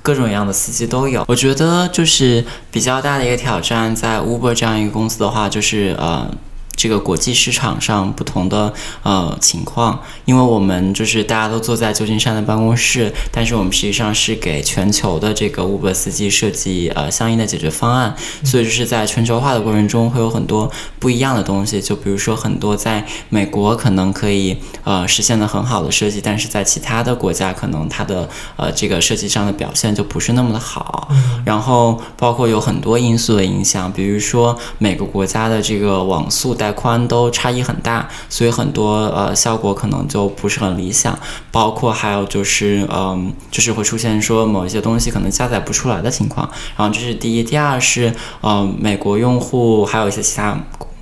[0.00, 1.24] 各种各样的司机都有。
[1.26, 6.30] 我觉得就是比较大的一个挑战，在 Uber 这样一个公司的话，就是呃。
[6.76, 8.72] 这个国际市场上不同的
[9.02, 18.14] 呃情况，因为我们就是大家都坐在旧金山的办公室，但是我们实际上是给全球的这个 Uber 司机设计呃相应的解决方案，
[18.44, 31.08] 所以就是在全球化的过程中会有很多不一样的东西，就比如说很多在美国可能可以呃实现的很好的设计，但是在其他的国家可能它的呃这个设计上的表现就不是那么的好，
[31.44, 41.16] 然后包括有很多因素的影响，比如说每个国家的这个网速带带宽都差异很大，所以很多呃效果可能就不是很理想。
[41.52, 46.50] 包括还有就是，嗯，就是会出现说某一些东西可能加载不出来的情况。
[46.76, 50.58] 然后这是第一，第二是，呃，美国用户还有一些其他。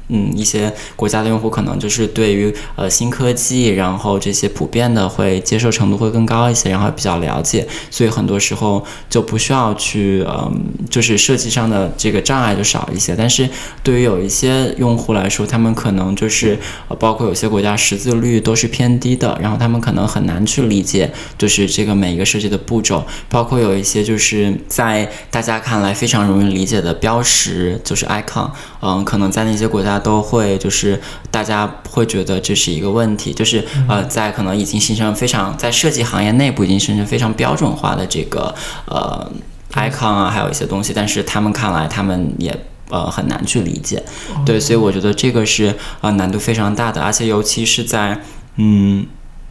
[0.08, 13.16] 嗯，一些国家的用户可能就是对于呃新科技，然后这些普遍的会接受程度会更高一些，然后比较了解，所以很多时候就不需要去嗯，就是设计上的这个障碍就少一些。
[13.16, 13.48] 但是
[13.82, 16.58] 对于有一些用户来说，他们可能就是
[16.98, 28.50] 包括有些国家识字率都是偏低的，然后他们可能很难去理解，就是这个每一个设计的步骤，包括有一些就是在大家看来非常容易理解的标识，就是 icon，
[28.82, 29.93] 嗯，可能在那些国家。
[29.98, 38.54] 都会就是大家会觉得这是一个问题，就是呃，在可能已经形成非常在设计行业内部已经形成非常标准化的这个
[38.86, 39.30] 呃
[39.72, 42.56] icon 啊，还有一些东西，但是他们看来他们也
[42.90, 44.02] 呃很难去理解，
[44.44, 48.20] 对，所以我觉得这个是呃难度非常大的，而且尤其是在
[48.56, 49.06] 嗯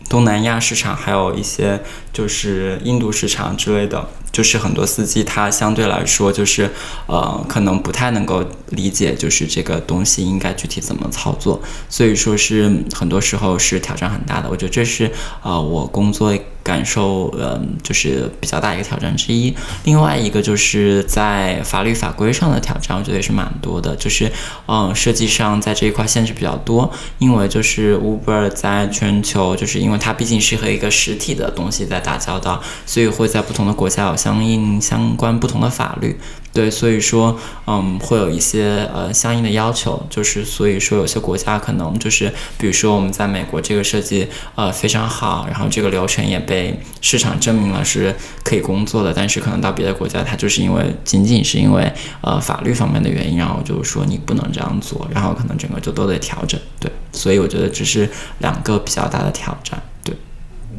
[0.09, 1.81] 东南亚市场，还有一些
[2.11, 4.07] 就是印度市场之类的。
[4.33, 6.69] 就是很多司机他相对来说就是，
[7.05, 14.49] 呃，可能不太能够理解，就是这个东西应该具体怎么操作，所以说是很多时候是挑战很大的。
[14.49, 15.09] 我觉得这是
[15.43, 19.53] 呃我工作感受，嗯，就是比较大一个挑战之一。
[19.83, 23.95] 另外一个就是在法律法规上的挑战，我觉得也是蛮多的。
[23.97, 24.31] 就是，
[24.67, 36.17] 嗯，设计上在这一块限制比较多，因为就是 Uber 在全球，就是因为它毕竟是和一个实体的东西在打交道，所以会在不同的国家有相应相关不同的法律。
[36.53, 56.59] 对，所以说，嗯，会有一些呃相应的要求，就是所以说有些国家可能就是，比如说我们在美国这个设计呃非常好，然后这个流程也被市场证明了是可以工作的，但是可能到别的国家，它就是因为仅仅是因为呃法律方面的原因，然后就是说你不能这样做，然后可能整个就都得调整。
[56.79, 58.07] 对，所以我觉得这是
[58.37, 59.81] 两个比较大的挑战。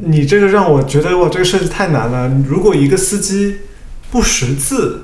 [0.01, 2.31] 对，你这个让我觉得哇，这个设计太难了。
[2.47, 3.57] 如果一个司机
[4.11, 5.01] 不识字。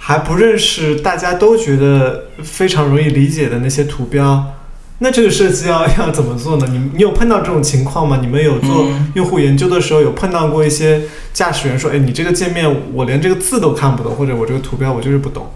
[0.00, 4.54] 还不认识，大家都觉得非常容易理解的那些图标，
[5.00, 6.68] 那这个设计要要怎么做呢？
[6.70, 8.20] 你你有碰到这种情况吗？
[8.22, 11.02] 你们有做用户研究的时候有碰到过一些
[11.34, 15.50] 驾驶员说，哎，你这个界面我连这个字都看不懂，或者我这个图标我就是不懂。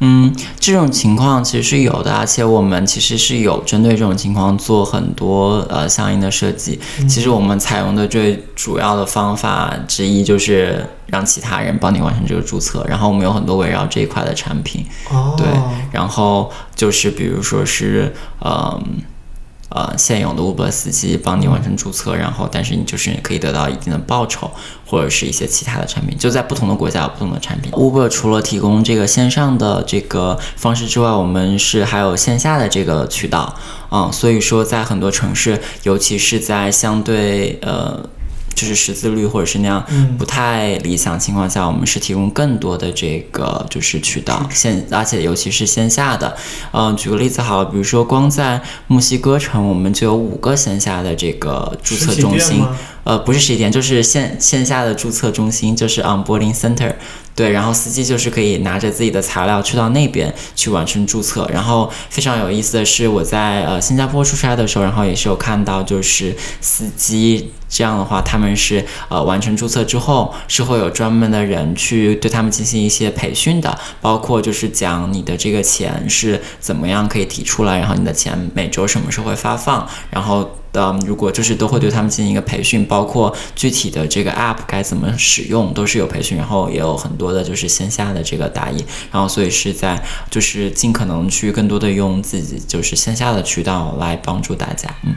[0.00, 6.80] 嗯，这种情况其实是有的，而且我们其实是有针对这种情况做很多呃相应的设计。
[7.08, 14.84] 其实我们采用的最主要的方法之一就是让其他人帮你完成这个注册，然后我们有很多围绕这一块的产品。
[15.10, 15.46] 哦，对，
[15.92, 18.50] 然后就是比如说是嗯。
[18.50, 18.82] 呃，
[19.70, 24.50] 呃现有的 Uber 司机帮你完成注册，然后但是你就是可以得到一定的报酬，
[24.84, 27.72] 或者是一些其他的产品，就在不同的国家有不同的产品。
[27.72, 33.54] Uber 除了提供这个线上的这个方式之外，我们是还有线下的这个渠道，
[33.90, 38.08] 嗯，所以说在很多城市，尤其是在相对呃。
[38.54, 39.84] 就是识字率或者是那样
[40.18, 46.36] 不太理想情况下，我们是提供更多的这个就是渠道线，而且尤其是线下的。
[46.72, 52.64] 嗯，举个例子好了，比如说光在墨西哥城，我们就有五个线下的这个注册中心。
[53.02, 56.94] 呃，不是实体店，就是线线下的注册中心，就是 onboarding center。
[57.40, 61.48] 对，然后司机就是可以拿着自己的材料去到那边去完成注册。
[61.50, 80.56] 然后非常有意思的是，我在呃新加坡出差的时候，然后也是有看到，就是司机这样的话，他们是呃完成注册之后，是会有专门的人去对他们进行一些培训的，包括就是讲你的这个钱是怎么样可以提出来，然后你的钱每周什么时候会发放，然后。
[80.72, 90.00] 的，如果就是都会对他们进行一个培训，包括具体的这个 app 该怎么使用，都是有培训，然后也有很多的就是线下的这个答疑，然后所以是在
[90.30, 95.14] 就是尽可能去更多的用自己就是线下的渠道来帮助大家，嗯。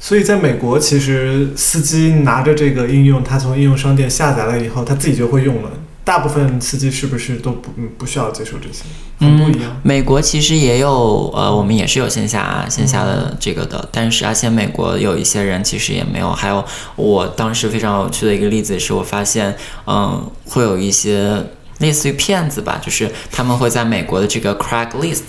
[0.00, 5.70] 所以在美国，其实司机拿着这个应用，他从应用商店下载了以后，他自己就会用了。
[6.08, 8.84] 大部分司机是不是都不不需要接受这些？
[9.18, 9.78] 很不一样。
[9.82, 16.32] 美国其实也有，呃，我们也是有线下线下的这个的，但是而且美国有一些人其实也没有。
[16.32, 16.64] 还有
[16.96, 19.54] 我当时非常有趣的一个例子是我发现，
[19.86, 21.44] 嗯，会有一些。
[21.78, 25.22] 类似于骗子吧，就是他们会在美国的这个 Craigslist，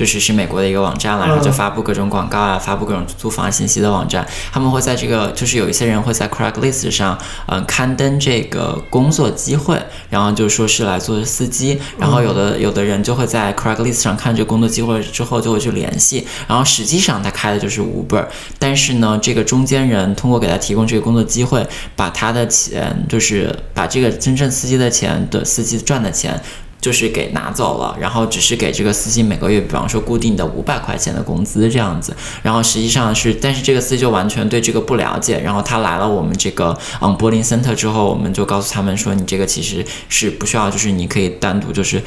[0.00, 4.26] 就是是美国的一个网站了，然后就发布各种广告啊，发布各种租房信息的网站。
[4.50, 9.78] 他们会在这个，就是有一些人会在 Craigslist 上，嗯，刊登这个工作机会，
[10.08, 11.78] 然后就说是来做司机。
[11.98, 16.26] 然后有的有的人就会在 Craigslist 上看这个工作机会之后，就会去联系。
[16.48, 18.24] 然后实际上他开的就是 Uber，
[18.58, 25.78] 但是呢，这个中间人通过给他提供这个工作机会，把他的钱，就是把这个真正司机的钱的司机。
[25.90, 26.40] 赚的钱
[26.80, 32.16] 就是给拿走了，然后只是给这个司机每个月，比方说固定的五百块钱的工资这样子。
[32.42, 35.38] 然后实际上是，但是这个司机就完全对这个不了解。
[35.40, 42.02] 然后他来了我们这个嗯柏林 center 之后，我们就告诉他们说，你这个其实是不需要，就是你可以单独就是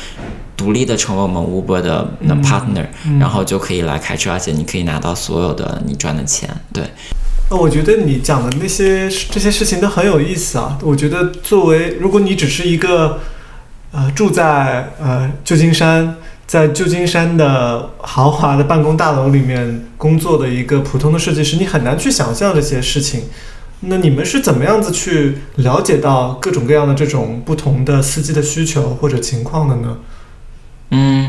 [0.58, 2.88] 独立的成为我们 Uber 的那 partner，
[3.20, 6.50] 然后就可以来开车，而且你可以拿到所有的你赚的钱。
[6.72, 6.84] 对，
[7.52, 10.78] 那我觉得你讲的那些这些事情都很有意思啊。
[10.82, 13.20] 我觉得作为如果你只是一个
[13.94, 16.16] 呃，住在呃旧金山，
[16.48, 23.26] 在旧金山的豪华的办公大楼里面工作的一个普通的设计师，你很难去想象这些事情。
[23.82, 29.98] 那你们是怎么样子去了解到各种各样的这种不同的司机的需求或者情况的呢？
[30.90, 31.23] 嗯。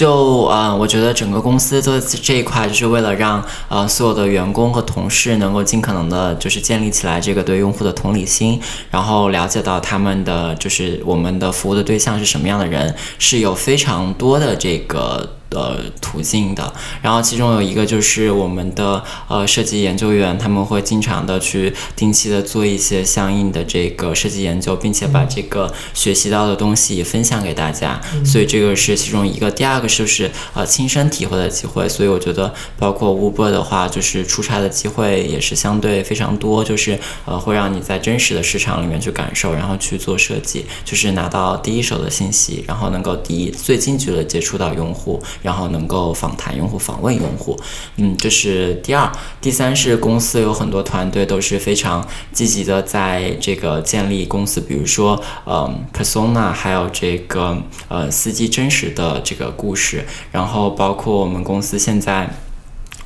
[0.00, 8.58] 就呃，我觉得整个公司做这一块，就是为了让呃所有的员工和同事能够尽可能的，就是建立起来这个对用户的同理心，
[8.90, 15.28] 然后了解到他们的就是我们的服务的对象是什么样的人，是有非常多的这个。
[15.50, 16.72] 呃途径的。
[17.02, 28.00] 然后其中有一个就是我们的呃设计研究员，他们会经常的去定期的做一些相应的这个设计研究，并且把这个学习到的东西分享给大家。
[28.24, 29.50] 所以这个是其中一个。
[29.50, 31.88] 第二个就是呃亲身体会的机会。
[31.88, 47.58] 所以我觉得包括 Uber 的话，就是出差的机会也是相对非常多，就是呃会让你在真实的市场里面去感受，然后去做设计，就是拿到第一手的信息，然后能够第一最近距离接触到用户，然后能够访谈用户、访问用户。
[47.96, 49.10] 嗯，这是第二。
[49.40, 57.56] 第三是公司有很多团队都是非常积极的在这个建立公司，比如说呃 persona，还有这个
[57.88, 62.28] 呃司机真实的这个故事，然后包括我们公司现在。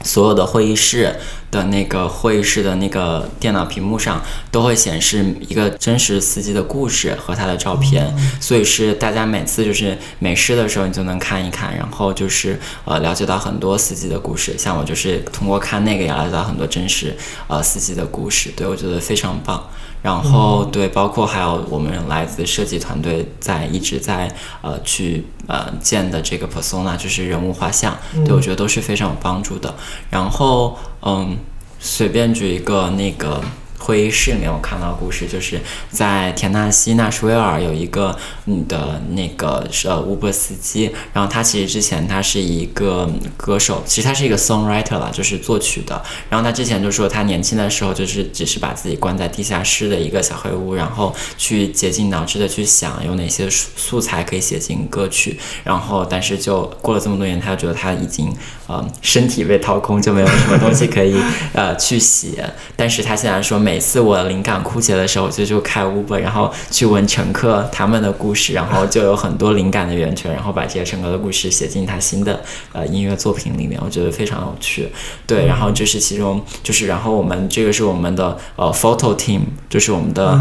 [0.04, 1.16] 所有的会议室
[1.50, 14.56] 的那个会议室的那个电脑屏幕上都会显示一个真实司机的故事和他的照片，所以是大家每次就是没事的时候你就能看一看，然后就是呃了解到很多司机的故事。
[14.58, 17.16] 像我就是通过看那个也了解到很多真实
[17.48, 19.64] 呃司机的故事，对我觉得非常棒。
[20.04, 24.30] 然后对，包括还有我们来自设计团队在一直在
[24.60, 27.96] 呃去呃建的这个 persona，就是人物画像，
[28.26, 29.74] 对我觉得都是非常有帮助的。
[30.10, 31.38] 然后嗯，
[31.80, 33.40] 随便举一个那个。
[33.78, 35.60] 会议室里面，我看到故事，就是
[35.90, 46.02] 在田纳西纳什维尔有一个你的那个是 Uber 司机，然后他其实之前他是一个歌手，其实他是一个 songwriter 啦，就是作曲的。
[46.30, 55.38] 然后他之前就说他年轻的时候就是只是把自己关在地下室的一个小黑屋，然后去竭尽脑汁的去想有哪些素素材可以写进歌曲。
[55.62, 58.34] 然后但是就过了这么多年，他就觉得他已经
[58.66, 61.14] 呃身体被掏空，就没有什么东西可以
[61.52, 62.48] 呃去写。
[62.74, 72.40] 但是他现在说每每次我灵感枯竭的时候，我就就开 Uber，然后去问乘客他们的故事，然后就有很多灵感的源泉，然后把这些乘客的故事写进他新的
[72.72, 74.88] 呃音乐作品里面，我觉得非常有趣。
[75.26, 80.38] 对，然后这是其中，就是然后我们这个是我们的呃 photo team，就是我们的。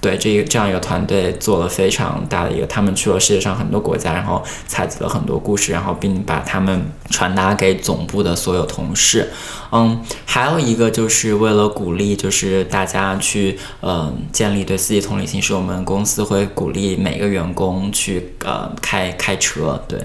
[0.00, 9.30] 对，这一这样一个团队做了非常大的一个，他们去了世界上很多国家，然后采集了很多故事，然后并把他们传达给总部的所有同事。
[9.72, 19.98] 嗯，还有一个就是为了鼓励，就是大家去嗯建立对司机同理心，是我们公司会鼓励每个员工去呃开开车， 对，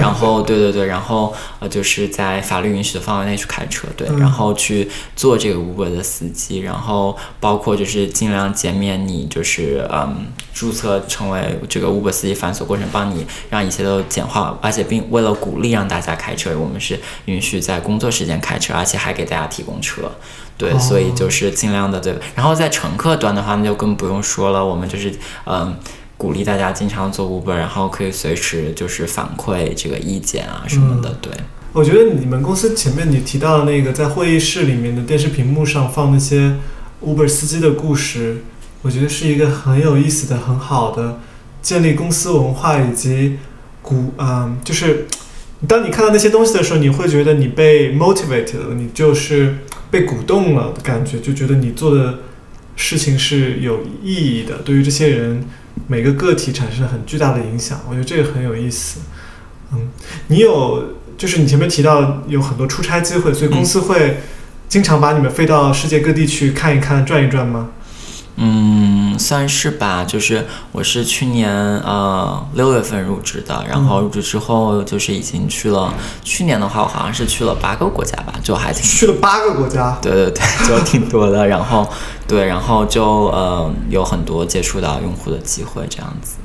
[0.00, 9.28] 然后对对对，然后呃就是在法律允许的范围内去开车，对，然后去做这个 Uber 的司机，然后包括就是尽量减免你。
[9.28, 20.10] 就是嗯，注册成为这个 Uber 司机繁琐过程，帮你让一切都简化，而且并为了鼓励让大家开车，我们是允许在工作时间开车，而且还给大家提供车，
[20.56, 22.14] 对，所以就是尽量的对。
[22.34, 25.14] 然后在乘客端的话，那就更不用说了，我们就是
[25.46, 25.74] 嗯，
[26.16, 31.32] 鼓励大家经常做 Uber，然后可以随时就是反馈这个意见啊什么的，对。
[31.72, 36.56] 我觉得你们公司前面你提到的那个在会议室里面的电视屏幕上放那些
[37.04, 38.42] Uber 司机的故事。
[38.80, 41.18] 我觉得是一个很有意思的、很好的
[41.60, 43.36] 建立公司文化以及
[43.82, 45.04] 鼓，嗯，就是
[45.66, 49.56] 当你看到那些东西的时候，你会觉得你被 motivated 了，你就是
[49.90, 52.20] 被鼓动了的感觉，就觉得你做的
[52.76, 55.44] 事情是有意义的，对于这些人
[55.88, 57.80] 每个个体产生了很巨大的影响。
[57.88, 59.00] 我觉得这个很有意思。
[59.72, 59.88] 嗯，
[60.28, 64.18] 你有就是你前面提到有很多出差机会，所以公司会
[64.68, 67.70] 经常把你们飞到世界各地去看一看、转一转吗？
[68.40, 70.04] 嗯，算是吧。
[70.04, 75.92] 就是我是去年呃六月份入职的，然后入职之后就是已经去了。
[76.22, 79.98] 去年的话，我好像是去了八个国家吧，就还挺去了八个国家。
[80.00, 81.46] 对对对，就挺多的。
[81.48, 81.88] 然后
[82.28, 86.36] 对，然后就呃有很多接触到用户的机会，这样子。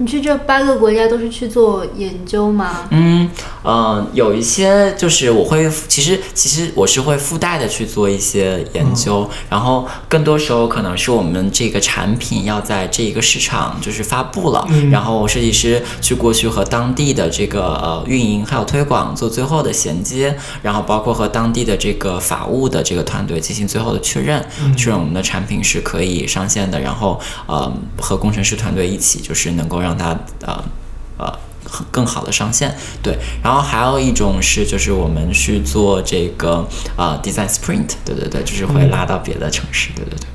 [0.00, 2.88] 你去这八个国家都是去做研究吗？
[2.88, 3.28] 嗯，
[3.62, 24.42] 呃，有一些就是我会，其实其实我是会附带的去做一些研究，然后更多时候可能是我们这个产品要在这一个市场就是发布了，然后设计师去过去和当地的这个呃运营还有推广做最后的衔接，然后包括和当地的这个法务的这个团队进行最后的确认，
[24.74, 30.64] 确认我们的产品是可以上线的，然后呃和工程师团队一起就是能够让让它呃
[31.18, 31.38] 呃
[31.90, 36.66] 更好的上线，对，然后还有一种是就是我们去做这个
[36.96, 40.26] 呃 design sprint，对对对，就是会拉到别的城市，对对对。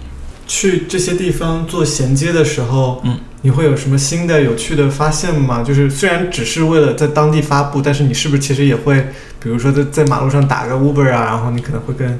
[0.48, 5.64] 去这些地方做衔接的时候，嗯，你会有什么新的有趣的发现吗？
[5.64, 9.08] 就是虽然只是为了在当地发布，但是你是不是其实也会，
[9.40, 12.20] 比如说在在马路上打个 Uber 啊，然后你可能会跟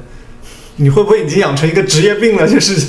[0.76, 2.46] 你会不会已经养成一个职业病了？
[2.46, 2.74] 就是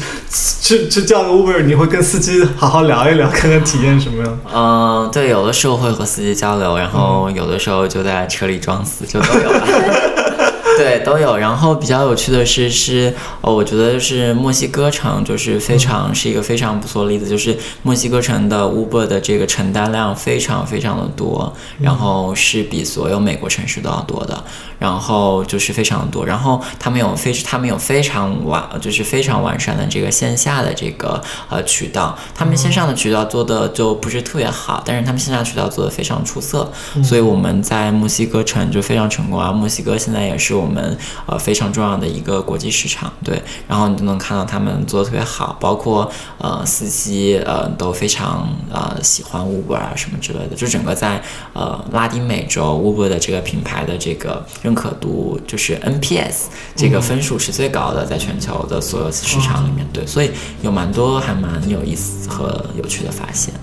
[0.61, 4.39] 去去叫个 Uber，你会跟司机好好聊一聊，看看体验什么样？
[4.53, 10.13] 嗯，对，有的时候会和司机交流，然后有的时候就在车里装死，就都有了。
[10.77, 11.35] 对，都有。
[11.35, 24.43] 然后比较有趣的是，是哦，我觉得就是墨西哥城，就是非常是一个非常不错的例子，就是墨西哥城的 Uber 的这个承担量非常非常的多，然后是比所有美国城市都要多的，
[24.77, 26.23] 然后就是非常多。
[26.23, 31.19] 然后他们有非他们有非常完，就是非常完善的这个线下的这个
[31.49, 36.71] 呃渠道，他们线上的渠道做的就不是特别好，但是他们线下渠道做的非常出色，
[37.03, 39.51] 所以我们在墨西哥城就非常成功啊。
[39.51, 40.66] 墨西哥现在也是我。
[40.67, 51.21] 我们呃非常重要的一个国际市场，对，然后你都能看到他们做的特别好，包括呃司机呃都非常呃喜欢 Uber 啊什么之类的，就整个在
[51.53, 63.53] 呃拉丁美洲 Uber 的这个品牌的这个认可度，就是 NPS 这个分数是最高的，在全球的所有市场里面，对，所以有蛮多还蛮有意思和有趣的发现。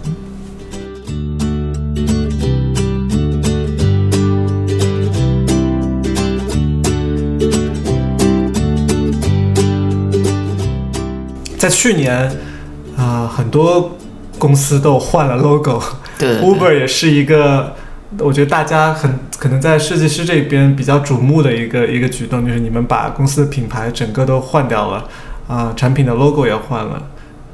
[11.65, 12.31] 在去年，
[12.95, 13.97] 啊，很多
[14.39, 15.83] 公司都换了 logo，
[16.19, 17.75] 对，Uber 也是一个，
[18.19, 25.09] 我觉得大家很可能在设计师这边比较瞩目的一个一个举动，就是你们把公司的品牌整个都换掉了，
[25.49, 27.03] 啊，产品的 logo 也换了。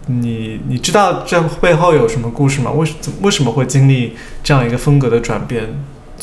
[0.07, 2.73] 你你知道这背后有什么故事吗？
[2.73, 5.69] 为什为什么会经历这样一个风格的转变？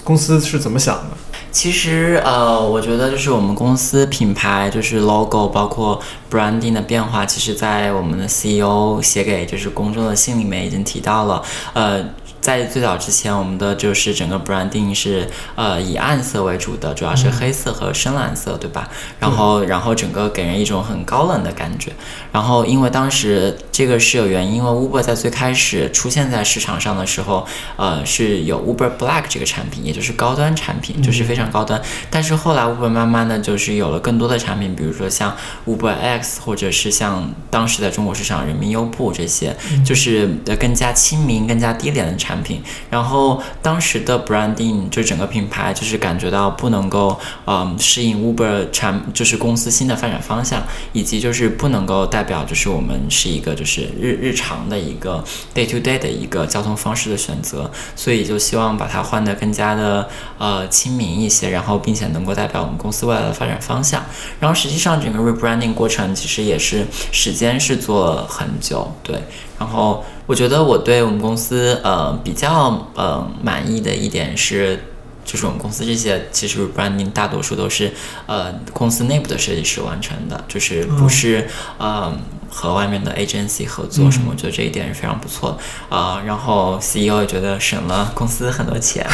[0.03, 1.15] 公司是怎么想的？
[1.57, 5.99] 其实，呃，我觉得就是我们公司品牌，就是 logo，包括
[6.29, 11.41] branding 的变化，其实在我们的 CEO 写给就是公众的信里面已经提到了，
[11.73, 12.05] 呃。
[12.47, 18.89] 在最早之前，我们的就是整个 branding 是呃以暗色为主的，主要是黑色和深蓝色，对吧？
[19.19, 21.91] 然后然后整个给人一种很高冷的感觉。
[22.31, 27.45] 然后因为当时这个是有原因，因为 Uber 在最开始出现在市场上的时候，
[27.75, 31.81] 呃是有 Uber Black 这个产品，也就是高端产品，就是非常高端。
[32.09, 35.35] 但是后来 Uber 慢慢的就是有了更多的产品，比如说像
[35.65, 39.53] Uber X，或者是像当时在中国市场人民优步这些，
[39.85, 42.36] 就是更加亲民、更加低廉的产。
[42.37, 42.61] 产品，
[42.91, 50.61] 然后当时的 branding 就整个品牌就是感觉到不能够，嗯，适应 Uber 产就是公司新的发展方向，
[50.93, 55.23] 以及就是不能够代表就是我们是一个就是日日常的一个
[55.55, 60.07] day to day 的一个交通方式的选择，所以就希望把它换得更加的
[60.37, 64.05] 呃亲民一些，然后并且能够代表我们公司未来的发展方向。
[64.39, 69.19] 然后实际上整个 rebranding 过程其实也是时间是做了很久，对，
[69.57, 70.05] 然后。
[70.27, 74.77] 我觉得我对我们公司呃比较呃满意的一点是，
[75.23, 77.93] 就是我们公司这些其实 branding 大多数都是
[78.25, 81.47] 呃公司内部的设计师完成的，就是不是
[81.77, 82.13] 呃
[82.49, 85.57] 和外面的 agency 合作什么，我觉得这一点是非常不错
[85.87, 86.21] 啊。
[86.25, 89.07] 然后 CEO 也觉得省了公司很多钱，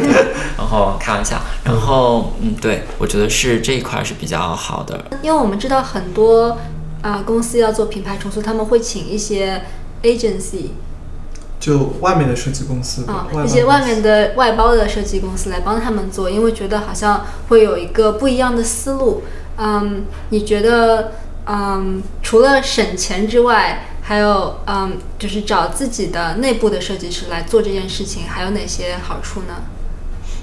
[0.58, 6.58] 然后开玩笑，然后嗯，对我觉得是这一块是比较好的，因为我们知道很多
[7.00, 9.62] 啊公司要做品牌重塑，他们会请一些。
[10.02, 10.70] agency，
[11.58, 19.22] 就外面的设计公司啊，一些外面的外包的设计公司来帮他们做，因为觉得好像会有一个不一样的思路。
[19.56, 21.12] 嗯，你觉得，
[21.46, 29.54] 嗯，除了省钱之外，还有，嗯，就是找自己的内部的设计师来做这件事情，还有哪些好处呢？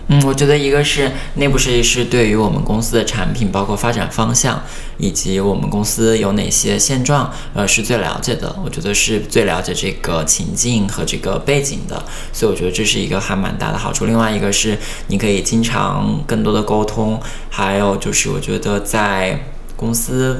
[0.07, 4.61] 嗯，我觉得一个是内部设计师对于我们公司的产品，包括发展方向，
[4.97, 8.55] 以及我们公司有哪些现状，呃，是最了解的。
[8.63, 14.05] 我觉得是最了解这个情境和这个背景的，所以我觉得这是一个还蛮大的好处。
[14.05, 14.77] 另外一个是
[15.07, 19.43] 你可以经常更多的沟通，还有就是我觉得在
[19.75, 20.39] 公司，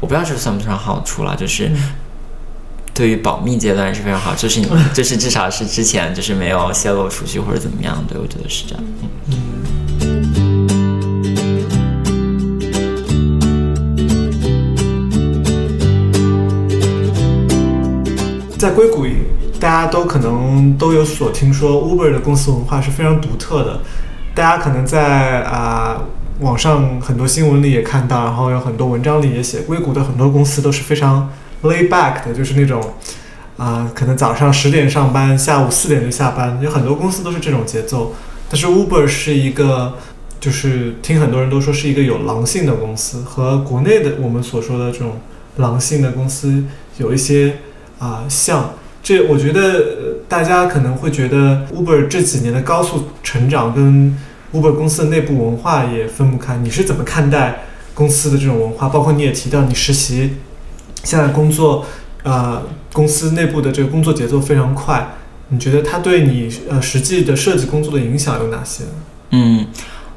[0.00, 1.70] 我不知道这算不算好处了，就是。
[2.98, 8.84] 对于保密阶段是非常好，就是你， 就是至少是之前就是没有泄露出去或者怎么样，对我觉得是这样。
[9.28, 9.38] 嗯。
[18.58, 19.06] 在硅谷，
[19.60, 23.80] 大家都可能都有所听说，Uber 的公司文化是非常独特的。
[24.34, 26.02] 大家可能在啊
[26.40, 31.30] 网上很多新闻里也看到，然后有很多文章里也写，硅谷的很多公司都是非常。
[31.62, 32.80] Lay back 的就是那种，
[33.56, 38.14] 啊，可能早上十点上班，下午四点就下班，有很多公司都是这种节奏。
[38.48, 39.94] 但是 Uber 是一个，
[40.40, 45.20] 就是听很多人都说是一个有狼性的公司，和国内的我们所说的这种
[45.56, 46.64] 狼性的公司
[46.98, 47.56] 有一些
[47.98, 48.74] 啊像。
[49.02, 54.16] 这我觉得大家可能会觉得 Uber 这几年的高速成长跟
[54.52, 56.56] Uber 公司的内部文化也分不开。
[56.58, 57.60] 你是怎么看待？
[57.94, 60.34] 公司的这种文化，包括你也提到你实习，
[61.04, 61.84] 现在工作，
[62.22, 65.16] 呃，公司内部的这个工作节奏非常快，
[65.48, 68.84] 你觉得它对你呃实际的设计工作的影响有哪些？
[69.30, 69.66] 嗯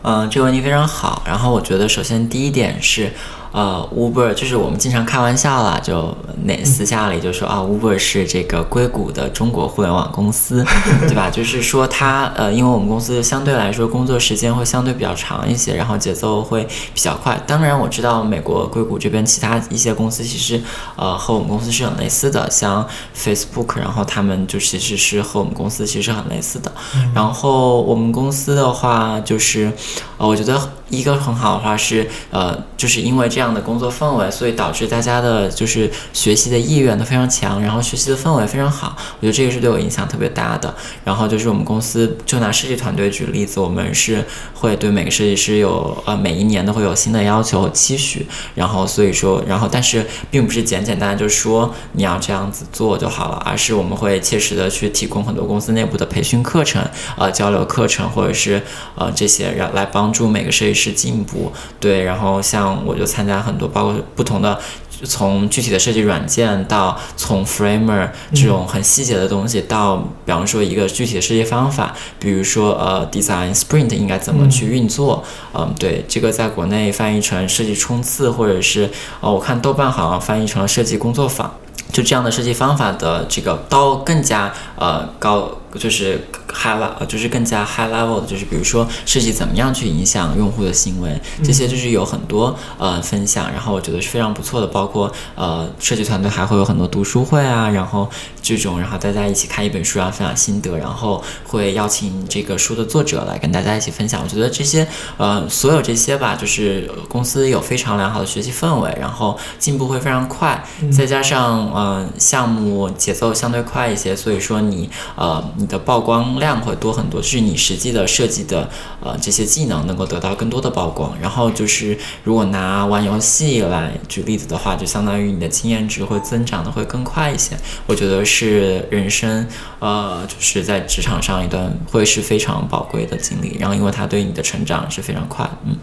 [0.03, 1.23] 嗯、这个问题非常好。
[1.25, 3.11] 然后我觉得首先第一点是。
[3.51, 10.65] 呃，Uber 就是我们经常开玩笑啦，就那私下里就说啊，Uber 是这个硅谷的中国互联网公司，
[11.07, 11.29] 对吧？
[11.29, 17.41] 就是说它呃，因为我们公司相对来说工作时间会相对比较长一些，然后节奏会比较快。
[17.45, 20.61] 当然我知道美国硅谷这边其他一些公司其实
[20.95, 26.71] 呃和我们公司是很类似的，像 Facebook，然后他们就其实是和我们公司其实很类似的。
[27.13, 29.71] 然后我们公司的话就是，
[30.17, 30.57] 呃，我觉得
[30.91, 38.95] 一个很好的话是呃，就是因为这样的工作氛围，所以导致大家的就是学习的意愿都非常强，然后学习的氛围非常好。
[39.19, 40.73] 我觉得这个是对我影响特别大的。
[41.03, 44.23] 然后就是我们公司就拿设计团队举例子，我们是
[44.53, 48.25] 会对每个设计师有呃每一年都会有新的要求和期许，
[48.55, 56.83] 然后所以说，然后但是并不是简简单单就说你要这样子做就好了，而是我们会切实的去提供很多公司内部的培训课程、
[57.17, 58.61] 呃交流课程或者是
[58.95, 61.51] 呃这些让来帮助每个设计师进步。
[61.81, 64.57] 对，然后像我就参加很多包括不同的。
[65.03, 75.23] 从具体的设计软件到从 framer 这种很细节的东西，到比方说一个具体的设计方法，比如说呃 design sprint 应该怎么去运作，
[75.55, 78.87] 嗯，对，这个在国内翻译成设计冲刺，或者是
[79.21, 81.51] 呃我看豆瓣好像翻译成了设计工作坊。
[81.91, 98.09] 就这样的设计方法的这个到更加呃高，就是 high level，就是更加 high level 的，就是比如说设计怎么样去影响用户的行为，这些就是有很多呃分享，然后我觉得是非常不错的，包括呃设计团队还会有很多读书会啊，然后
[98.41, 104.21] 这种，然后大家一起看一本书啊，分享心得，然后会邀请这个书的作者来跟大家一起分享。
[104.23, 104.87] 我觉得这些
[105.17, 118.69] 呃所有这些吧，就是公司有非常良好的学习氛围，然后进步会非常快，再加上呃项目节奏相对快一些，所以说你呃你的曝光量会多很多，就是你实际的设计的
[118.99, 121.17] 呃这些技能能够得到更多的曝光。
[121.21, 127.55] 然后就是如果拿玩游戏来举例子的话，就相当于你的经验值会增长的会更快一些。
[127.85, 129.47] 我觉得是人生
[129.79, 135.77] 呃就是在职场上一段会是非常宝贵的经历，然后因为它对你的成长是非常快，嗯。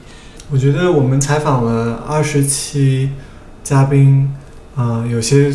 [0.51, 3.11] 我觉得我们采访了二十期
[3.63, 4.35] 嘉宾，
[4.77, 5.55] 呃，有些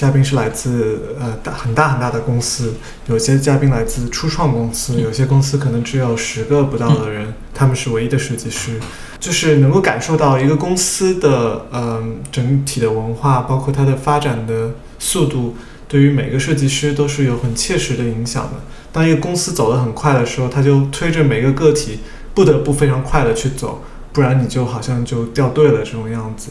[0.00, 2.72] 嘉宾是来自呃大很大很大的公司，
[3.06, 8.80] 有些嘉宾来自初创公司，有些公司可能只有十个不到的人，他们是唯一的设计师，
[9.18, 15.54] 就是能够感受到一个公司的呃整体的文化，包括它的发展的速度，
[15.86, 18.52] 对于每个设计师都是有很切实的影响的。
[18.90, 21.98] 当一个公司走得很快的时候，它就推着每个个体
[22.32, 23.84] 不得不非常快的去走。
[24.12, 26.50] 不然你就好像就掉队了这种样子。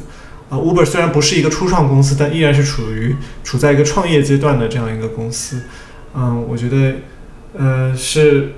[0.50, 5.62] 啊、u b e r 虽然不是一个初创公司，但依然是处于处在一个创业阶段的这样一个公司。
[6.16, 6.96] 嗯，我觉得，
[7.58, 8.54] 呃，是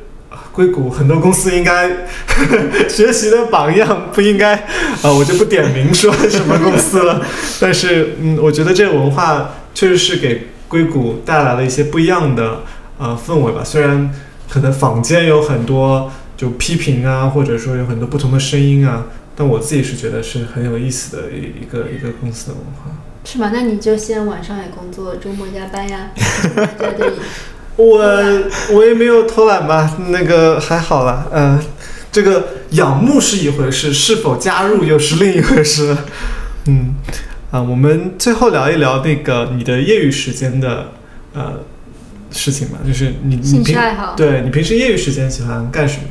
[0.54, 2.08] 硅谷很多公司应该
[2.88, 7.22] 学习的榜样，不应该啊、我就不点名说什么公司了。
[7.60, 12.62] 但是，嗯，我觉得这个文化确实是给硅谷带来了一些不一样的
[12.98, 13.62] 呃氛围吧。
[13.64, 14.14] 虽然
[14.50, 16.12] 可能坊间有很多。
[16.38, 19.06] 就批评啊，或者说有很多不同的声音啊，
[19.36, 22.92] 但我自己是觉得是很有意思的一一个一个公司的文化。
[23.24, 23.52] 是吗？
[23.54, 26.12] 那你就先晚上也工作，周末加班呀。
[27.78, 28.00] 我
[28.74, 31.60] 我也没有偷懒吧，那个还好啦，嗯、
[32.12, 35.96] 这个仰慕是一回事，是否加入又是另一回事。
[36.66, 36.96] 嗯，
[37.50, 40.92] 啊，我们最后聊一聊那个你的业余时间的
[41.34, 41.62] 呃
[42.30, 46.04] 事情吧，就是你你兴趣平爱好对你平时业余时间喜欢干什么？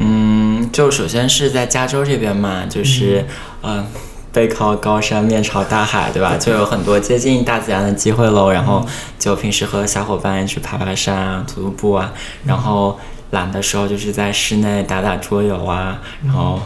[0.00, 0.43] 嗯，
[0.74, 3.24] 就首先是在加州这边嘛，就是
[3.62, 3.86] 嗯、呃
[4.32, 6.36] 背靠高山，面朝大海，对吧？
[6.36, 8.50] 就有很多接近大自然的机会喽。
[8.50, 8.84] 然后
[9.16, 12.12] 就平时和小伙伴去爬爬山啊、徒徒步啊，
[12.44, 12.98] 然后
[13.30, 16.60] 懒的时候就是在室内打打桌游啊，然后。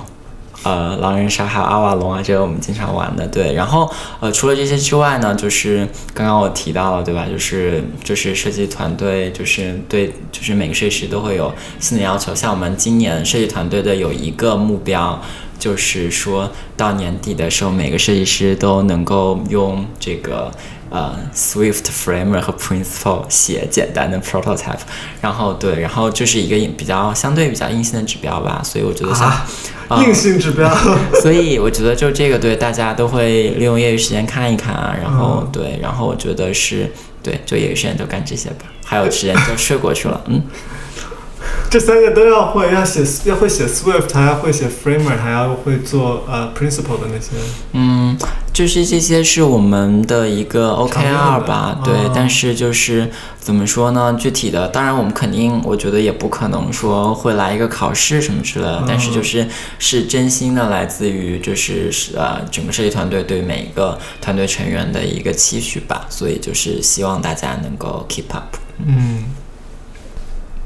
[0.68, 3.54] 呃，狼人杀还有阿瓦隆啊，这个我们经常玩的，对。
[3.54, 3.90] 然后
[4.20, 7.26] 呃，除了这些之外呢，就是刚刚我提到了，对吧？
[7.26, 11.50] 就是就是设计团队，就是对，就是每个设计师都会有
[11.80, 12.34] 新的要求。
[12.34, 15.18] 像我们今年设计团队的有一个目标，
[15.58, 20.50] 就是说到年底的时候，每个设计师都能够用这个
[20.90, 24.80] 呃 Swift Framer 和 Principle 写简单的 prototype。
[25.20, 28.60] 然后对，然后就是一个比较相对比较硬性的指标吧。
[28.64, 29.32] 所以我觉得像。
[30.02, 30.70] 硬性指标。
[31.22, 40.42] 所以我觉得就这个对大家都会利用业余时间看一看啊，然后嗯对，然后我觉得是对，就业余时间就干这些吧，还有时间就睡过去了，嗯，
[41.70, 47.32] 这三个都要会，要写要会写 Swift，还要会写 Framer，还要会做呃 Principle 的那些。
[47.72, 48.16] 嗯，
[48.54, 51.94] 就是这些是我们的一个 OKR 吧，对。
[52.14, 54.16] 但是就是怎么说呢？
[54.18, 58.84] 具体的，当然我们肯定，我觉得也不可能说会来一个考试什么之类的。
[58.88, 59.46] 但是就是
[59.78, 66.06] 是真心的，来自于就是呃整个设计团队对每一个团队成员的一个期许吧。
[66.08, 68.56] 所以就是希望大家能够 keep up。
[68.86, 69.24] 嗯。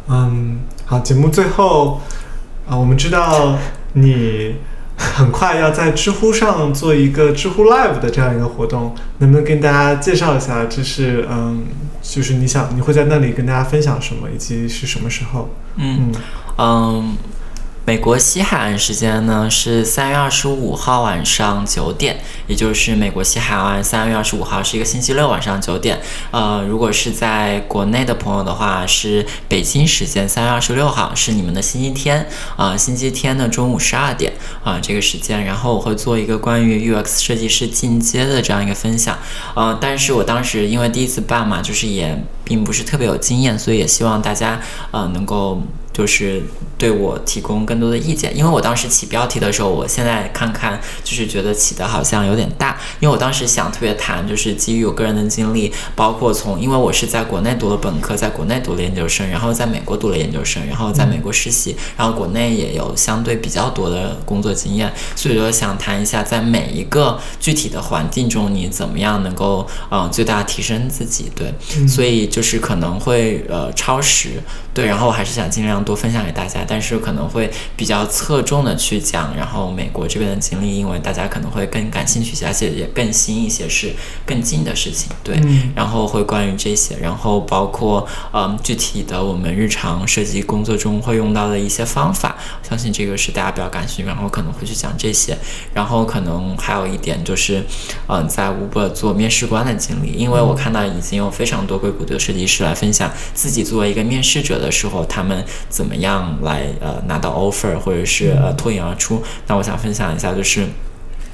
[0.08, 0.58] 嗯，
[0.92, 2.02] 好，节目最后
[2.68, 3.56] 啊，我们知道
[3.94, 4.56] 你
[4.94, 10.66] 很快要在知乎上做一个知乎 Live 的这样一个活动，能不能跟大家介绍一下？
[10.66, 11.64] 这是嗯，
[12.02, 15.48] 就是你想你会在那里跟大家分享什么，以及是什么时候？
[15.76, 16.12] 嗯
[16.58, 17.16] 嗯。
[17.84, 22.16] 美国西海岸时间呢是三月二十五号晚上九点，
[22.46, 26.00] 也就是美国西海岸三月二十五号是一个星期六晚上九点。
[26.30, 32.24] 呃，如果是在国内的朋友的话，是北京时间三月二十六号是你们的星期天
[32.56, 35.44] 啊，星期天的中午十二点啊这个时间。
[35.44, 39.18] 然后我会做一个关于 UX 设计师进阶的这样一个分享。
[39.54, 44.60] 呃，但是我当时因为第一次办嘛，就是也并不是特别有经验，所以也希望大家
[44.92, 45.60] 呃能够。
[45.92, 46.42] 就是
[46.78, 71.52] 对我提供更多的意见，因为我当时起标题的时候，我现在看看就是觉得起的好像有点大，因为我当时想特别谈，就是基于我个人的经历，包括从因为我是在国内读了本科，在国内读了研究生，然后在美国读了研究生，然后在美国实习，然后国内也有相对比较多的工作经验，所以说想谈一下在每一个具体的环境中，你怎么样能够嗯最大提升自己，对，
[71.86, 75.82] 所以就是可能会呃超时，对，然后我还是想尽量。
[75.82, 83.92] 多分享给大家，但是可能会比较侧重的去讲，然后美国这边的经历，因为大家可能会更感兴趣些，而且也更新一些，是
[84.24, 85.40] 更近的事情，对。
[85.74, 95.36] 然后会关于这些，然后包括嗯具体的我们日常设计工作中会用到的一些方法，相信这个是大家比较感兴趣，然后可能会去讲这些。
[95.74, 97.64] 然后可能还有一点就是，
[98.06, 105.44] 嗯，在 Uber 做面试官的经历，因为我看到已经有非常多硅谷的设计师来分享自己作为一个面试者的时候，他们。
[105.68, 109.22] 怎么样来呃拿到 offer 或者是呃脱颖而出？
[109.46, 110.66] 那我想分享一下，就是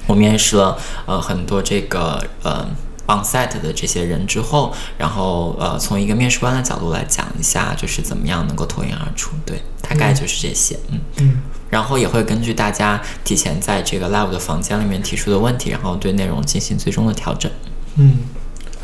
[0.06, 2.64] 我面试了呃很多这个呃
[3.08, 9.32] onsite 的这些人之后，然后呃从一个面试官的角度来讲一下，就是怎么样能够脱颖而出？
[9.44, 11.42] 对，大概就是这些，嗯嗯。
[11.68, 17.50] 然后也会根据大家提前在这个 live 的房间里面提出的问题，然后对内容进行最终的调整。
[17.96, 18.18] 嗯，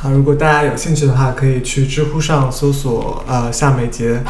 [0.05, 4.23] 好，如果大家有兴趣的话，可以去知乎上搜索呃夏美杰，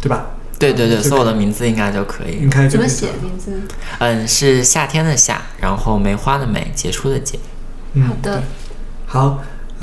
[0.00, 0.28] 对吧？
[0.58, 2.38] 对对对，搜我的名字应该就可以。
[2.38, 3.60] 应该怎么写名字？
[3.98, 7.38] 嗯，是夏天的夏，然后梅花的梅，杰出的杰。
[7.96, 8.42] 好的。
[9.04, 9.42] 好，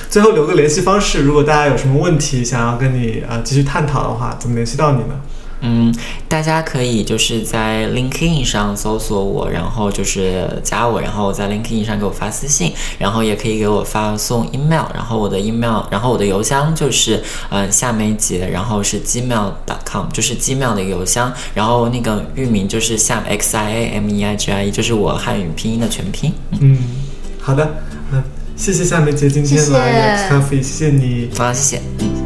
[0.10, 5.22] 最后留个联系方式，如果大家有什么问题想要跟你呃继续探讨的话，怎么联系到你呢？
[5.62, 5.94] 嗯，
[6.28, 24.36] 大家可以就是在 LinkedIn 上搜索我，然后就是加我，然后在 LinkedIn 上给我发私信，然后也可以给我发送 email，然后我的 email，然后我的邮箱就是嗯夏梅杰，然后是 gmail.com，就是 gmail 的一个邮箱，然后那个域名就是夏 x i a m e i
[24.36, 26.34] g i e，就是我汉语拼音的全拼。
[26.60, 26.78] 嗯，
[27.42, 27.68] 好的，
[28.12, 28.24] 嗯，
[28.56, 32.25] 谢谢夏梅杰今天来 Coffee，谢谢你，好，谢谢。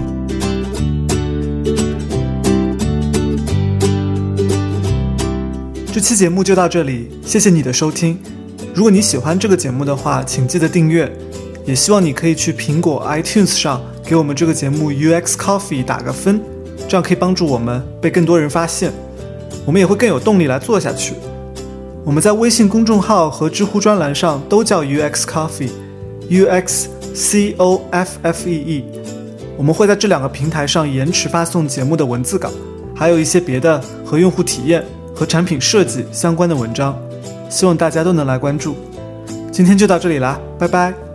[5.91, 8.15] 这期节目就到这里，谢谢你的收听。
[8.75, 11.11] 如果你喜欢这个节目的话，请记得订阅。
[11.65, 16.39] 也希望你可以去苹果 iTunes 上给我们这个节目 UX Coffee 打个分，
[16.87, 18.91] 这样可以帮助我们被更多人发现，
[19.65, 21.15] 我们也会更有动力来做下去。
[22.05, 26.85] 我们在微信公众号和知乎专栏上都叫 UX Coffee，UX
[27.15, 28.85] C O F F E E。
[29.57, 32.51] 我们会在这两个平台上延迟发送节目的文字稿，
[32.95, 34.85] 还有一些别的和用户体验。
[35.19, 36.97] 和产品设计相关的文章，
[37.49, 38.77] 希望大家都能来关注。
[39.51, 41.08] 今天就到这里啦，拜拜。